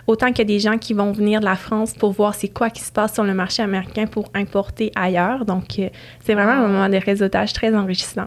[0.06, 2.48] Autant qu'il y a des gens qui vont venir de la France pour voir c'est
[2.48, 5.44] quoi qui se passe sur le marché américain pour importer ailleurs.
[5.44, 5.88] Donc, euh,
[6.24, 8.26] c'est vraiment un moment de réseautage très enrichissant.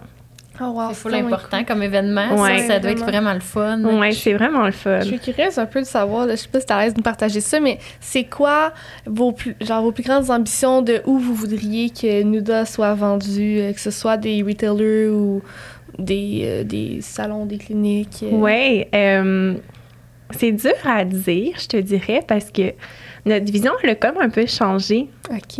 [0.61, 2.35] Oh, wow, C'est full tellement important comme événement.
[2.35, 2.59] Ouais.
[2.59, 3.33] ça, ça doit être Vraiment.
[3.33, 3.81] le fun.
[3.83, 4.99] Ouais, c'est vraiment le fun.
[5.01, 6.93] Je suis curieuse un peu de savoir, là, je sais pas si t'es à l'aise
[6.93, 8.73] de nous partager ça, mais c'est quoi
[9.05, 13.59] vos plus, genre, vos plus grandes ambitions de où vous voudriez que Nuda soit vendu,
[13.59, 15.41] euh, que ce soit des retailers ou
[15.97, 18.23] des, euh, des salons, des cliniques?
[18.23, 18.29] euh?
[18.31, 19.55] Oui, euh,
[20.31, 22.73] c'est dur à dire, je te dirais, parce que
[23.25, 25.07] notre vision, elle a comme un peu changé.
[25.31, 25.59] OK.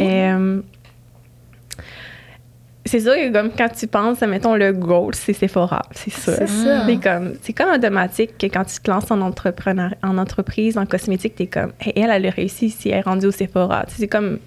[2.90, 6.34] C'est sûr que comme quand tu penses, mettons le goal, c'est Sephora, c'est sûr.
[6.36, 6.86] C'est ça.
[6.88, 10.88] C'est comme, c'est comme automatique que quand tu te lances en, entrepreneur, en entreprise, en
[10.88, 13.86] cosmétique, t'es comme, Hey, elle, elle a réussi ici, elle est rendue au Sephora.
[13.90, 14.40] C'est comme,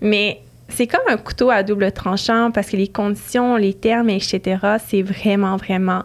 [0.00, 4.56] mais c'est comme un couteau à double tranchant parce que les conditions, les termes, etc.,
[4.84, 6.02] c'est vraiment, vraiment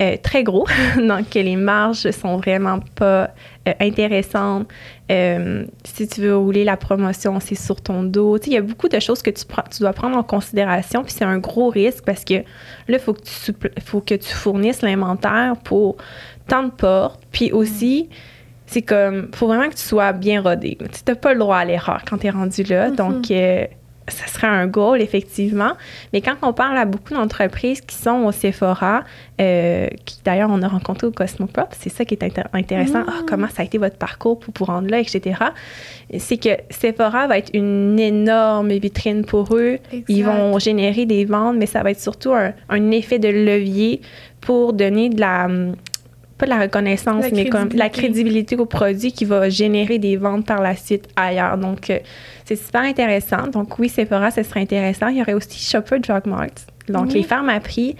[0.00, 0.66] euh, très gros.
[0.96, 3.30] Donc, les marges sont vraiment pas
[3.68, 4.68] euh, intéressantes.
[5.10, 8.38] Euh, si tu veux rouler la promotion, c'est sur ton dos.
[8.38, 10.22] Tu sais, il y a beaucoup de choses que tu, prends- tu dois prendre en
[10.22, 11.02] considération.
[11.02, 12.42] Puis c'est un gros risque parce que là,
[12.88, 13.52] il faut, que tu
[13.84, 15.96] faut que tu fournisses l'inventaire pour
[16.48, 17.20] tant de portes.
[17.32, 18.08] Puis aussi,
[18.66, 20.78] c'est comme, faut vraiment que tu sois bien rodé.
[20.78, 22.90] Tu n'as pas le droit à l'erreur quand tu es rendu là.
[22.90, 23.66] Donc, euh,
[24.08, 25.72] ça serait un goal, effectivement.
[26.12, 29.04] Mais quand on parle à beaucoup d'entreprises qui sont au Sephora,
[29.40, 33.04] euh, qui d'ailleurs on a rencontré au Cosmoprop, c'est ça qui est intér- intéressant.
[33.06, 35.38] Ah, comment ça a été votre parcours pour vous rendre là, etc.
[36.18, 39.78] C'est que Sephora va être une énorme vitrine pour eux.
[40.08, 44.00] Ils vont générer des ventes, mais ça va être surtout un, un effet de levier
[44.40, 45.76] pour donner de la hum,
[46.40, 48.56] pas de la reconnaissance, La mais comme la crédibilité.
[48.56, 51.56] au produit qui va générer des ventes par la suite ailleurs.
[51.58, 51.98] Donc, euh,
[52.44, 53.46] c'est super intéressant.
[53.46, 55.08] Donc, oui, Sephora, ce serait intéressant.
[55.08, 56.66] Il y aurait aussi Shopper Drug Mart.
[56.88, 57.14] Donc, Oui.
[57.14, 57.94] les pharmaprix.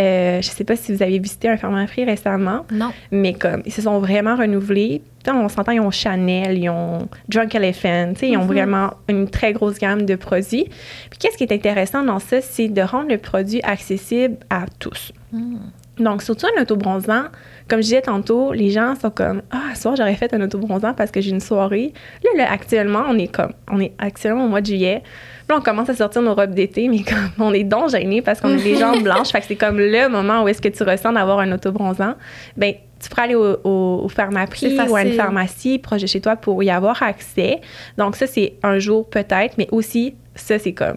[0.00, 2.92] Euh, je sais pas si vous avez visité un pharmaprix récemment, Non.
[3.10, 5.02] mais comme ils se sont vraiment renouvelés.
[5.28, 8.46] On s'entend, ils ont Chanel, ils ont Drunk Elephant, ils ont Mhm.
[8.46, 10.64] vraiment une très grosse gamme de produits.
[11.10, 15.12] Puis qu'est-ce qui est intéressant dans ça, c'est de rendre le produit accessible à tous.
[15.30, 15.56] Hmm.
[15.98, 17.24] Donc, surtout un autobronzant,
[17.68, 20.94] comme je disais tantôt, les gens sont comme Ah, ce soir, j'aurais fait un autobronzant
[20.94, 21.92] parce que j'ai une soirée.
[22.24, 25.02] Là, là, actuellement, on est comme, on est actuellement au mois de juillet.
[25.48, 28.40] Là, on commence à sortir nos robes d'été, mais comme on est donc gênés parce
[28.40, 29.30] qu'on a les jambes blanches.
[29.30, 32.14] Fait que c'est comme le moment où est-ce que tu ressens d'avoir un autobronzant.
[32.56, 36.20] Ben, tu pourrais aller au, au, au pharmaprix ou à une pharmacie proche de chez
[36.20, 37.60] toi pour y avoir accès.
[37.98, 40.96] Donc, ça, c'est un jour peut-être, mais aussi, ça, c'est comme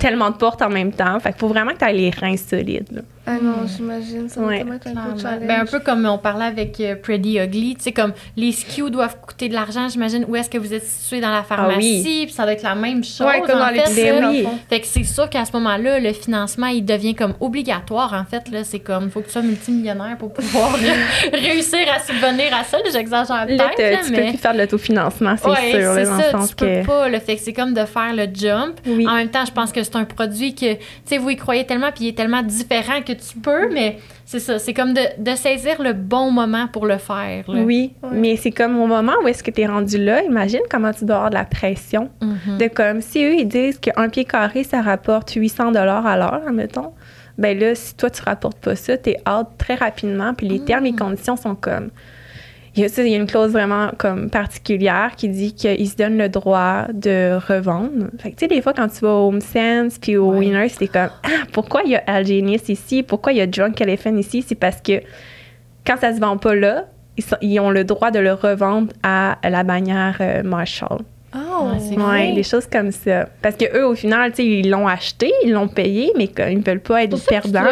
[0.00, 1.20] tellement de portes en même temps.
[1.20, 2.88] Fait qu'il faut vraiment que tu aies les reins solides.
[2.90, 3.02] Là.
[3.26, 5.46] Ah non, j'imagine, ça va être un peu challenge.
[5.46, 8.90] Ben, un peu comme on parlait avec euh, Pretty Ugly, tu sais, comme les SKU
[8.90, 12.08] doivent coûter de l'argent, j'imagine, où est-ce que vous êtes situé dans la pharmacie, ah
[12.08, 12.26] oui.
[12.26, 13.26] puis ça doit être la même chose.
[13.26, 14.46] Ouais, comme en dans fait, oui.
[14.70, 18.50] Fait que c'est sûr qu'à ce moment-là, le financement, il devient comme obligatoire, en fait,
[18.50, 18.64] là.
[18.64, 20.72] C'est comme, il faut que tu sois multimillionnaire pour pouvoir
[21.32, 24.06] réussir à subvenir à ça, j'exagère peut-être.
[24.06, 24.22] tu mais...
[24.22, 25.92] peux plus faire de l'autofinancement, c'est ouais, sûr.
[25.94, 28.80] c'est ça, tu peux pas, le fait que c'est comme de faire le jump.
[28.86, 31.66] En même temps, je pense que c'est un produit que, tu sais, vous y croyez
[31.66, 35.00] tellement, puis il est tellement différent que tu peux, mais c'est ça, c'est comme de,
[35.18, 37.44] de, saisir le bon moment pour le faire.
[37.48, 40.92] Oui, mais c'est comme au moment où est-ce que tu es rendu là, imagine comment
[40.92, 42.10] tu dois avoir de la pression.
[42.20, 42.56] Mm-hmm.
[42.58, 46.42] De comme, si eux, ils disent qu'un pied carré, ça rapporte 800 dollars à l'heure,
[46.46, 46.92] admettons,
[47.38, 50.60] ben là, si toi, tu rapportes pas ça, tu es out très rapidement, puis les
[50.60, 50.96] termes et mm.
[50.96, 51.90] conditions sont comme
[52.76, 55.96] il y, a, il y a une clause vraiment comme particulière qui dit qu'ils se
[55.96, 58.06] donnent le droit de revendre.
[58.18, 60.38] Fait que, tu sais, des fois, quand tu vas au HomeSense puis au ouais.
[60.38, 63.02] Winner, c'était comme Ah, pourquoi il y a Algenius ici?
[63.02, 64.44] Pourquoi il y a Drunk Elephant ici?
[64.46, 65.02] C'est parce que
[65.84, 68.92] quand ça se vend pas là, ils, sont, ils, ont le droit de le revendre
[69.02, 70.98] à la bannière euh, Marshall.
[71.60, 73.26] Oh, ouais, des choses comme ça.
[73.42, 76.60] Parce que eux, au final, tu sais, ils l'ont acheté, ils l'ont payé, mais ils
[76.60, 77.64] veulent pas être perdants.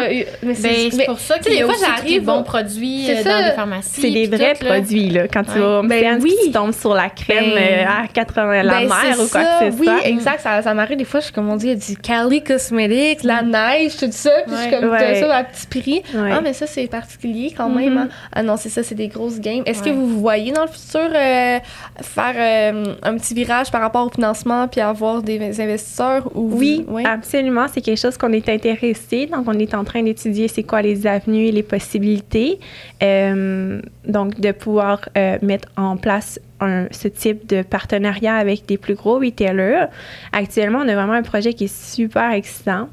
[0.43, 3.51] Mais c'est ben, pour ça qu'il y a aussi des bons produits euh, dans les
[3.51, 4.01] pharmacies.
[4.01, 5.27] C'est des vrais tout, produits, là.
[5.27, 5.53] Quand ouais.
[5.53, 6.35] tu vas au ben, oui.
[6.43, 9.71] tu tombes sur la crème ben, euh, à 80 la mer ou quoi ça, que
[9.71, 9.95] ce oui, soit.
[9.95, 10.41] Oui, exact.
[10.41, 12.43] Ça, ça m'arrive des fois, je suis comme on dit, il y a du Cali
[12.43, 14.31] Cosmetics, la neige, tout ça.
[14.45, 15.21] Puis je suis comme, ouais.
[15.21, 16.03] ça à petit prix.
[16.15, 17.97] Ah, mais ça, c'est particulier quand même.
[17.97, 18.09] Hein.
[18.33, 19.63] Ah non, c'est ça, c'est des grosses games.
[19.65, 21.59] Est-ce que vous voyez dans le futur euh,
[22.01, 27.03] faire un petit virage par rapport au financement puis avoir des investisseurs ou oui, oui,
[27.05, 30.81] absolument c'est quelque chose qu'on est intéressé donc on est en train d'étudier c'est quoi
[30.81, 32.59] les avenues et les possibilités
[33.03, 38.77] euh, donc de pouvoir euh, mettre en place un, ce type de partenariat avec des
[38.77, 39.87] plus gros retailers
[40.31, 42.89] actuellement on a vraiment un projet qui est super excitant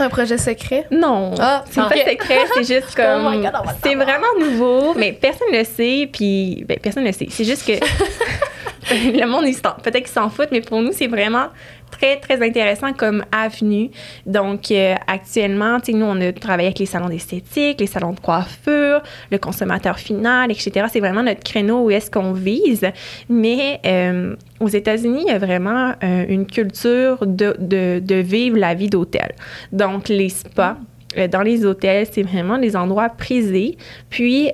[0.00, 0.86] un projet secret?
[0.90, 1.34] Non.
[1.38, 3.26] Ah, c'est pas secret, c'est juste comme.
[3.26, 7.26] Oh c'est vraiment nouveau, mais personne ne le sait, puis ben, personne ne le sait.
[7.30, 7.72] C'est juste que
[8.90, 9.44] le monde,
[9.82, 11.48] peut-être qu'ils s'en foutent, mais pour nous, c'est vraiment
[11.90, 13.90] très, très intéressant comme avenue.
[14.26, 19.02] Donc, euh, actuellement, nous, on a travaillé avec les salons d'esthétique, les salons de coiffure,
[19.30, 20.86] le consommateur final, etc.
[20.90, 22.86] C'est vraiment notre créneau où est-ce qu'on vise.
[23.28, 28.56] Mais euh, aux États-Unis, il y a vraiment euh, une culture de, de, de, vivre
[28.56, 29.34] la vie d'hôtel.
[29.72, 30.76] Donc, les spas,
[31.32, 33.76] dans les hôtels, c'est vraiment des endroits prisés.
[34.10, 34.52] Puis,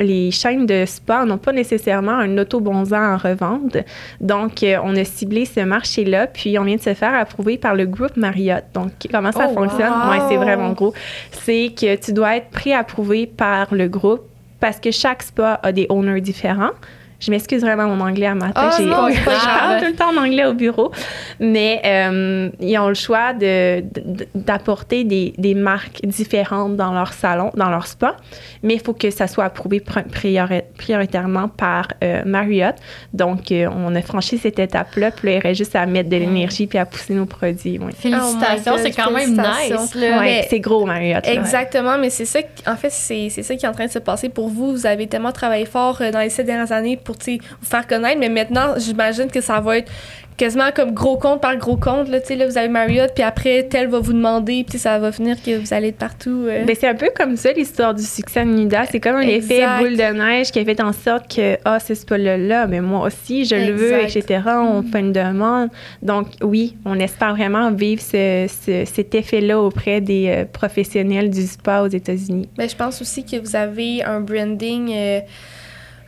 [0.00, 3.76] les chaînes de spa n'ont pas nécessairement un auto-bonzan en revente.
[4.20, 7.74] Donc, euh, on a ciblé ce marché-là, puis on vient de se faire approuver par
[7.74, 8.64] le groupe Marriott.
[8.74, 9.92] Donc, comment ça oh, fonctionne?
[9.92, 10.10] Wow.
[10.10, 10.94] Ouais, c'est vraiment gros.
[11.30, 14.22] C'est que tu dois être pré-approuvé par le groupe
[14.60, 16.72] parce que chaque spa a des owners différents.
[17.20, 18.70] Je m'excuse vraiment mon anglais à matin.
[18.78, 20.92] Oh, non, je parle tout le temps en anglais au bureau.
[21.40, 27.12] Mais euh, ils ont le choix de, de, d'apporter des, des, marques différentes dans leur
[27.12, 28.16] salon, dans leur spa.
[28.62, 32.74] Mais il faut que ça soit approuvé priori- prioritairement par euh, Marriott.
[33.12, 35.10] Donc, euh, on a franchi cette étape-là.
[35.10, 37.78] Puis là, il reste juste à mettre de l'énergie puis à pousser nos produits.
[37.78, 37.92] Ouais.
[37.92, 39.94] Félicitations, oh c'est quand même nice.
[39.94, 41.26] Ouais, c'est gros, Marriott.
[41.26, 41.98] Exactement, là.
[41.98, 44.28] mais c'est ça, en fait, c'est, c'est ça qui est en train de se passer
[44.28, 44.72] pour vous.
[44.72, 48.18] Vous avez tellement travaillé fort dans les sept dernières années pour vous faire connaître.
[48.18, 49.90] Mais maintenant, j'imagine que ça va être
[50.36, 52.08] quasiment comme gros compte par gros compte.
[52.08, 55.36] Là, là, vous avez Marriott, puis après, tel va vous demander, puis ça va finir
[55.42, 56.46] que vous allez de partout.
[56.48, 56.64] Euh.
[56.64, 58.84] Ben, c'est un peu comme ça, l'histoire du succès de Nuda.
[58.90, 59.52] C'est comme un exact.
[59.52, 62.80] effet boule de neige qui a fait en sorte que, ah, c'est ce là mais
[62.80, 63.68] moi aussi, je exact.
[63.68, 64.40] le veux, etc.
[64.46, 64.86] On mm.
[64.86, 65.70] fait une demande.
[66.02, 71.46] Donc, oui, on espère vraiment vivre ce, ce, cet effet-là auprès des euh, professionnels du
[71.46, 72.48] spa aux États-Unis.
[72.56, 74.92] Ben, je pense aussi que vous avez un branding.
[74.92, 75.20] Euh,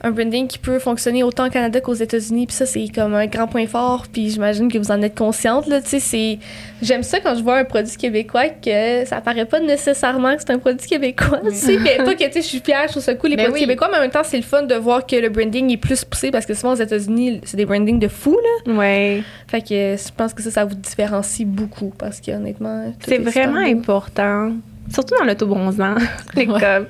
[0.07, 2.47] un branding qui peut fonctionner autant au Canada qu'aux États-Unis.
[2.47, 4.07] Puis ça, c'est comme un grand point fort.
[4.11, 5.67] Puis j'imagine que vous en êtes consciente.
[5.67, 6.39] Là, c'est...
[6.83, 10.53] J'aime ça quand je vois un produit québécois que ça paraît pas nécessairement que c'est
[10.53, 11.41] un produit québécois.
[11.45, 11.79] Oui.
[11.83, 13.67] mais pas que je suis fière, je trouve ça cool les mais produits oui.
[13.67, 16.05] québécois, mais en même temps, c'est le fun de voir que le branding est plus
[16.05, 18.39] poussé parce que souvent aux États-Unis, c'est des brandings de fou.
[18.67, 18.73] Là.
[18.75, 19.23] Ouais.
[19.49, 22.93] Fait que je pense que ça, ça vous différencie beaucoup parce que honnêtement.
[23.07, 24.53] C'est vraiment important.
[24.93, 25.95] Surtout dans l'autobronzant.
[26.35, 26.87] comme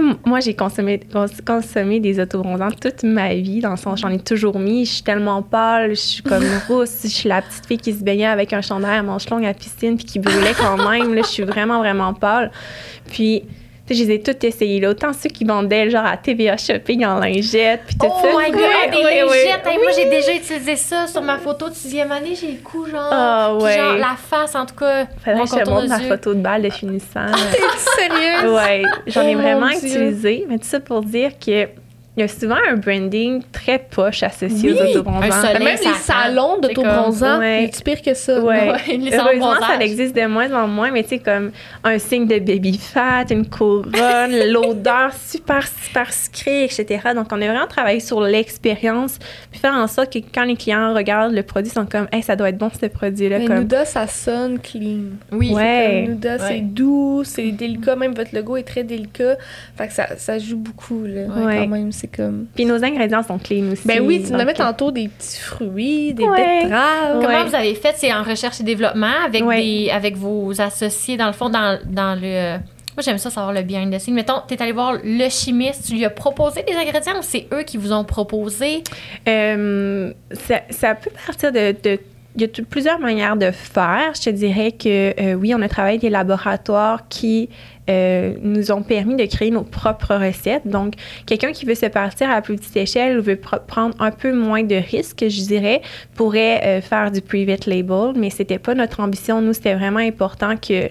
[0.00, 1.00] moi, j'ai consommé,
[1.44, 4.84] consommé des autobronzants toute ma vie, dans le sens j'en ai toujours mis.
[4.84, 7.00] Je suis tellement pâle, je suis comme rousse.
[7.02, 9.48] Je suis la petite fille qui se baignait avec un chandail à manches longues à
[9.48, 11.14] la piscine puis qui brûlait quand même.
[11.14, 12.50] Là, je suis vraiment, vraiment pâle.
[13.10, 13.44] Puis
[13.90, 14.80] je les ai toutes essayées.
[14.80, 14.90] Là.
[14.90, 18.28] Autant ceux qui vendaient genre à TVA Shopping en lingette, puis tout oh ça.
[18.32, 18.60] Oh my God,
[18.90, 19.64] des lingettes!
[19.64, 22.34] moi, j'ai déjà utilisé ça sur ma photo de sixième année.
[22.34, 23.76] J'ai le coup, genre, oh, ouais.
[23.76, 25.06] genre la face, en tout cas.
[25.24, 27.26] Faudrait que je te montre ma photo de balle de finissant.
[27.50, 27.60] T'es
[28.00, 28.52] sérieuse?
[28.52, 30.46] Ouais, j'en ai oh vraiment utilisé.
[30.48, 31.68] Mais tout ça pour dire que
[32.14, 35.54] il y a souvent un branding très poche associé aux autobronzants.
[35.58, 37.70] Même les salons d'autobronzants, ouais.
[37.72, 38.38] c'est pire que ça.
[38.38, 38.70] Ouais.
[38.86, 41.52] les Heureusement, ça existe de moins en moins, mais tu sais, comme
[41.82, 47.00] un signe de baby fat, une couronne, l'odeur super, super sucrée, etc.
[47.14, 49.18] Donc, on a vraiment travaillé sur l'expérience,
[49.50, 52.22] puis faire en sorte que quand les clients regardent le produit, ils sont comme, hey,
[52.22, 53.38] ça doit être bon, ce produit-là.
[53.38, 53.60] Mais comme...
[53.60, 55.16] Nuda, ça sonne clean.
[55.30, 56.08] Oui, ouais.
[56.08, 59.38] Nuda, c'est doux, c'est délicat, même votre logo est très délicat.
[59.78, 62.46] Fait que ça, ça joue beaucoup, là, quand même comme.
[62.54, 63.86] Puis nos ingrédients sont clean aussi.
[63.86, 67.22] Ben oui, tu nous mets tantôt des petits fruits, des betteraves.
[67.22, 67.94] Comment vous avez fait?
[67.96, 72.18] C'est en recherche et développement avec, des, avec vos associés, dans le fond, dans, dans
[72.20, 72.58] le.
[72.94, 74.14] Moi, j'aime ça savoir le bien the scenes.
[74.14, 77.46] Mettons, tu es allé voir le chimiste, tu lui as proposé des ingrédients ou c'est
[77.50, 78.84] eux qui vous ont proposé?
[79.26, 81.98] Euh, ça, ça, peut partir de, de
[82.34, 84.12] il y a plusieurs manières de faire.
[84.14, 87.50] Je te dirais que euh, oui, on a travaillé des laboratoires qui
[87.90, 90.66] euh, nous ont permis de créer nos propres recettes.
[90.66, 90.94] Donc,
[91.26, 94.62] quelqu'un qui veut se partir à plus petite échelle ou veut prendre un peu moins
[94.62, 95.82] de risques, je dirais,
[96.14, 99.42] pourrait euh, faire du private label, mais c'était pas notre ambition.
[99.42, 100.88] Nous, c'était vraiment important que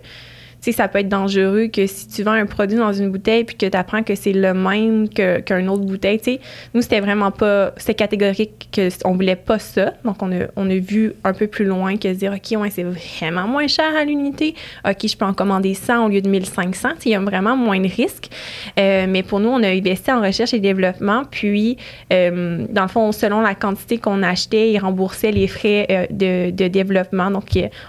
[0.62, 3.55] sais, ça peut être dangereux que si tu vends un produit dans une bouteille puis
[3.55, 6.39] que tu apprends que c'est le même qu'une autre bouteille, tu sais.
[6.74, 8.70] Nous, c'était vraiment pas, c'était catégorique
[9.01, 9.93] qu'on voulait pas ça.
[10.05, 12.70] Donc, on a, on a vu un peu plus loin que se dire, OK, ouais,
[12.70, 14.55] c'est vraiment moins cher à l'unité.
[14.88, 16.89] OK, je peux en commander 100 au lieu de 1500.
[17.05, 18.30] Il y a vraiment moins de risques.
[18.80, 21.24] Euh, mais pour nous, on a investi en recherche et développement.
[21.30, 21.78] Puis,
[22.14, 26.51] euh, dans le fond, selon la quantité qu'on achetait, ils remboursaient les frais euh, de,
[26.51, 27.32] de, développement.
[27.32, 27.45] Donc,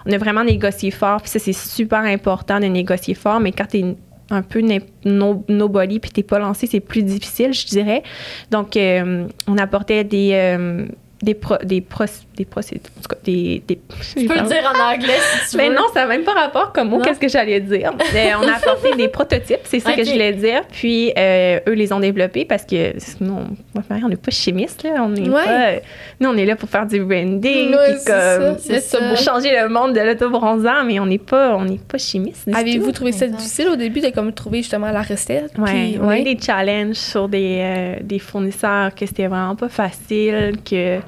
[0.06, 1.20] on a vraiment négocié fort.
[1.20, 3.96] Puis ça, c'est super important de négocier fort, mais quand tu es
[4.30, 4.62] un peu
[5.04, 8.02] no, nobody puis t'es pas lancé, c'est plus difficile, je dirais.
[8.50, 10.86] Donc, euh, on apportait des, euh,
[11.22, 12.04] des, pro, des, pro,
[12.36, 12.90] des procédures.
[12.98, 13.62] En tout cas, des.
[13.66, 13.78] des
[14.16, 15.62] tu peux le dire en anglais si tu veux.
[15.62, 17.00] Mais non, ça n'a même pas rapport comme mot.
[17.00, 17.92] Qu'est-ce que j'allais dire?
[18.40, 20.62] on a apporté des prototypes, c'est ça que je voulais dire.
[20.70, 25.04] Puis, euh, eux les ont développés parce que sinon, on n'est pas chimiste, là.
[25.06, 25.80] On est pas.
[26.20, 27.70] Nous, on est là pour faire du branding.
[27.70, 28.58] puis comme.
[28.58, 28.98] C'est ça.
[28.98, 32.48] Pour changer le monde de l'autobronzant, mais on n'est pas, on pas chimiste.
[32.52, 35.52] Avez-vous trouvé ça difficile au début de comme trouver justement la recette?
[35.58, 39.68] Oui, on a eu des challenges sur des, euh, des fournisseurs que c'était vraiment pas
[39.68, 40.98] facile, que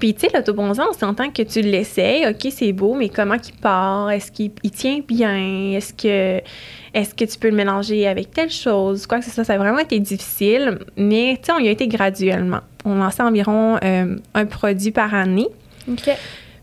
[0.00, 3.54] puis, tu sais, l'autobronzant, on s'entend que tu l'essayes, OK, c'est beau, mais comment il
[3.60, 4.10] part?
[4.10, 5.72] Est-ce qu'il tient bien?
[5.76, 6.42] Est-ce que,
[6.94, 9.06] est que tu peux le mélanger avec telle chose?
[9.06, 11.70] Quoi que ce soit, ça a vraiment été difficile, mais, tu sais, on y a
[11.70, 12.60] été graduellement.
[12.86, 15.48] On lançait environ euh, un produit par année.
[15.86, 16.10] OK.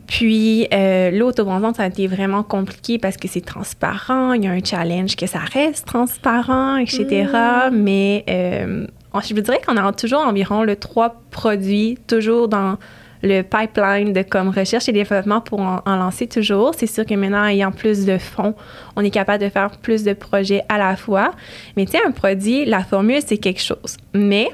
[0.07, 4.33] Puis, euh, l'autobronzant, ça a été vraiment compliqué parce que c'est transparent.
[4.33, 7.27] Il y a un challenge que ça reste transparent, etc.
[7.71, 7.75] Mm.
[7.75, 8.87] Mais euh,
[9.21, 12.77] je vous dirais qu'on a toujours environ le trois produits, toujours dans
[13.23, 16.73] le pipeline de comme recherche et développement pour en, lancer toujours.
[16.75, 18.55] C'est sûr que maintenant, ayant plus de fonds,
[18.95, 21.31] on est capable de faire plus de projets à la fois.
[21.75, 23.97] Mais tu sais, un produit, la formule, c'est quelque chose.
[24.13, 24.49] Mais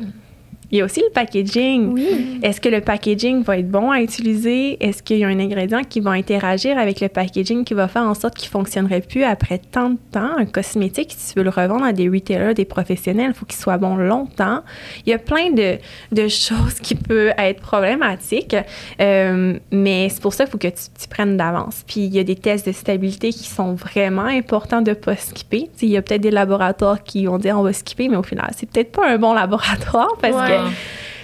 [0.72, 2.00] il y a aussi le packaging.
[2.42, 4.84] Est-ce que le packaging va être bon à utiliser?
[4.84, 8.04] Est-ce qu'il y a un ingrédient qui va interagir avec le packaging qui va faire
[8.04, 10.38] en sorte qu'il ne fonctionnerait plus après tant de temps?
[10.38, 13.60] Un cosmétique, si tu veux le revendre à des retailers, des professionnels, il faut qu'il
[13.60, 14.62] soit bon longtemps.
[15.06, 15.78] Il y a plein de,
[16.12, 18.56] de choses qui peuvent être problématiques,
[19.02, 21.84] euh, mais c'est pour ça qu'il faut que tu, prennes d'avance.
[21.86, 25.16] Puis il y a des tests de stabilité qui sont vraiment importants de ne pas
[25.16, 25.70] skipper.
[25.82, 28.50] il y a peut-être des laboratoires qui vont dire on va skipper, mais au final,
[28.58, 30.63] c'est peut-être pas un bon laboratoire parce que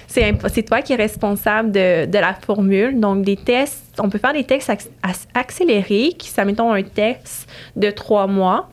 [0.08, 3.00] c'est toi qui es responsable de, la formule.
[3.00, 4.72] Donc, des tests, on peut faire des tests
[5.34, 8.70] accélérés, qui, ça, mettons, un test de trois mois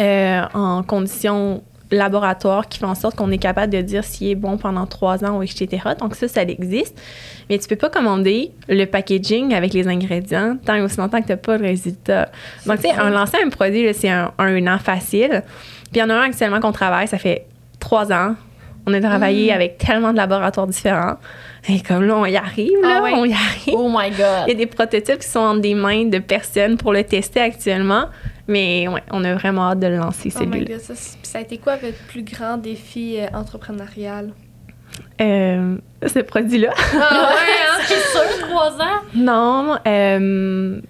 [0.00, 1.62] euh, en conditions
[1.92, 5.24] laboratoires qui fait en sorte qu'on est capable de dire s'il est bon pendant trois
[5.24, 5.82] ans ou etc.
[5.98, 7.00] Donc ça, ça existe.
[7.48, 11.26] Mais tu peux pas commander le packaging avec les ingrédients tant et aussi longtemps que
[11.26, 12.30] tu n'as pas le résultat.
[12.64, 15.42] Donc, tu sais, lancer un produit, c'est un, un, an facile.
[15.90, 17.46] Puis il y en a un actuellement qu'on travaille, ça fait
[17.80, 18.36] trois ans
[18.90, 19.54] on a travaillé mm.
[19.54, 21.16] avec tellement de laboratoires différents.
[21.68, 23.74] Et comme là, on y arrive, là, ah on y arrive.
[23.74, 24.44] Oh my God!
[24.46, 27.40] Il y a des prototypes qui sont entre des mains de personnes pour le tester
[27.40, 28.06] actuellement.
[28.48, 30.78] Mais ouais, on a vraiment hâte de le lancer, oh celui-là.
[30.80, 34.32] Ça, ça, a été quoi votre plus grand défi euh, entrepreneurial?
[35.20, 36.72] Euh, ce produit-là.
[36.76, 37.80] Ah ouais, hein?
[37.86, 39.02] c'est sûr, trois ans?
[39.14, 40.80] Non, euh,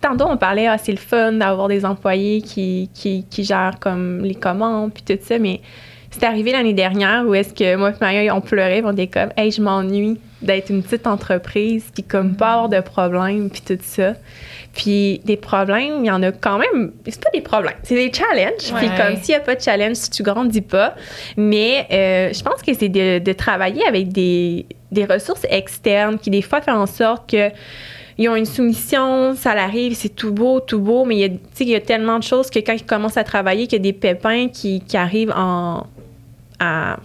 [0.00, 4.22] tantôt on parlait, ah, c'est le fun d'avoir des employés qui, qui, qui, gèrent comme
[4.22, 5.60] les commandes, puis tout ça, mais
[6.14, 9.30] c'est arrivé l'année dernière où est-ce que moi et Maria, on pleurait, on était comme,
[9.36, 13.82] hey, je m'ennuie d'être une petite entreprise, qui comme pas avoir de problèmes, puis tout
[13.82, 14.14] ça.
[14.74, 16.92] Puis des problèmes, il y en a quand même.
[17.06, 18.72] C'est pas des problèmes, c'est des challenges.
[18.76, 20.94] Puis comme s'il n'y a pas de challenge, si tu grandis pas.
[21.36, 26.30] Mais euh, je pense que c'est de, de, travailler avec des, des ressources externes qui
[26.30, 27.50] des fois font en sorte que
[28.16, 31.28] ils ont une soumission, ça l'arrive, c'est tout beau, tout beau, mais il y, a,
[31.58, 33.82] il y a tellement de choses que quand ils commencent à travailler, qu'il y a
[33.82, 35.84] des pépins qui, qui arrivent en,
[36.64, 36.98] à,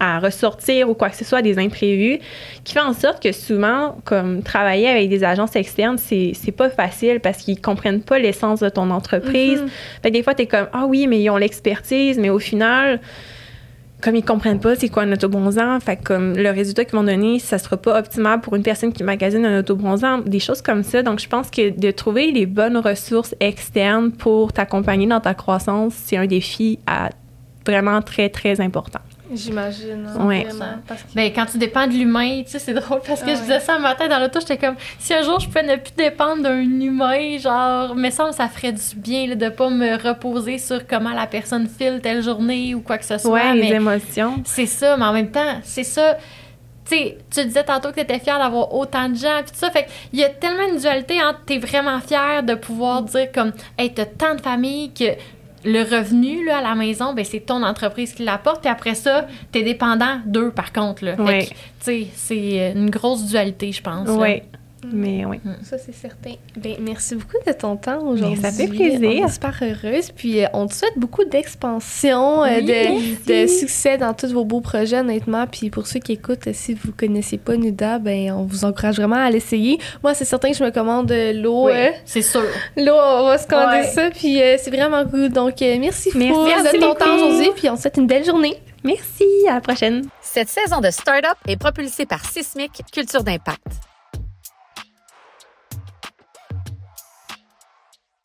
[0.00, 2.18] à, ressortir ou quoi que ce soit, des imprévus,
[2.64, 6.70] qui fait en sorte que souvent, comme travailler avec des agences externes, c'est, c'est pas
[6.70, 9.60] facile parce qu'ils comprennent pas l'essence de ton entreprise.
[9.60, 10.02] Mm-hmm.
[10.02, 13.00] Fait des fois, tu es comme, ah oui, mais ils ont l'expertise, mais au final,
[14.00, 17.38] comme ils comprennent pas c'est quoi un autobronzant, fait comme le résultat qu'ils vont donner,
[17.38, 21.02] ça sera pas optimal pour une personne qui magasine un autobronzant, des choses comme ça.
[21.02, 25.94] Donc, je pense que de trouver les bonnes ressources externes pour t'accompagner dans ta croissance,
[25.94, 27.10] c'est un défi à
[27.68, 29.00] vraiment très, très important.
[29.32, 30.08] J'imagine.
[30.08, 30.46] Hein, ouais.
[31.14, 33.74] Ben, quand tu dépends de l'humain, tu sais, c'est drôle parce que je disais ça
[33.76, 36.60] un matin dans l'auto, j'étais comme, si un jour je pouvais ne plus dépendre d'un
[36.62, 41.12] humain, genre, mais ça, ça ferait du bien là, de pas me reposer sur comment
[41.12, 43.32] la personne file telle journée ou quoi que ce soit.
[43.32, 44.42] Ouais, les émotions.
[44.46, 46.16] C'est ça, mais en même temps, c'est ça.
[46.88, 49.58] Tu sais, tu disais tantôt que tu étais fière d'avoir autant de gens, puis tout
[49.58, 49.70] ça.
[49.70, 53.52] Fait il y a tellement une dualité entre t'es vraiment fière de pouvoir dire comme,
[53.76, 55.04] hey, t'as tant de familles que
[55.64, 58.60] le revenu là, à la maison, ben, c'est ton entreprise qui l'apporte.
[58.60, 61.04] Puis après ça, tu es dépendant d'eux, par contre.
[61.04, 61.16] Là.
[61.80, 64.08] c'est une grosse dualité, je pense.
[64.08, 64.42] Oui.
[64.86, 65.40] Mais oui.
[65.44, 65.54] Mm.
[65.62, 66.32] Ça, c'est certain.
[66.56, 68.40] Ben, merci beaucoup de ton temps aujourd'hui.
[68.40, 69.22] Ça fait plaisir.
[69.22, 70.10] On est super heureuse.
[70.12, 75.00] Puis, euh, on te souhaite beaucoup d'expansion, euh, de, succès dans tous vos beaux projets,
[75.00, 75.46] honnêtement.
[75.46, 78.96] Puis, pour ceux qui écoutent, si vous ne connaissez pas Nuda, ben, on vous encourage
[78.96, 79.78] vraiment à l'essayer.
[80.02, 81.66] Moi, c'est certain que je me commande l'eau.
[81.66, 82.42] Oui, c'est sûr.
[82.76, 84.10] L'eau, on va se commander ça.
[84.10, 85.28] Puis, euh, c'est vraiment cool.
[85.30, 87.50] Donc, merci, merci de ton temps aujourd'hui.
[87.56, 88.56] Puis, on te souhaite une belle journée.
[88.84, 89.24] Merci.
[89.48, 90.06] À la prochaine.
[90.22, 93.66] Cette saison de Startup est propulsée par Sismic Culture d'Impact.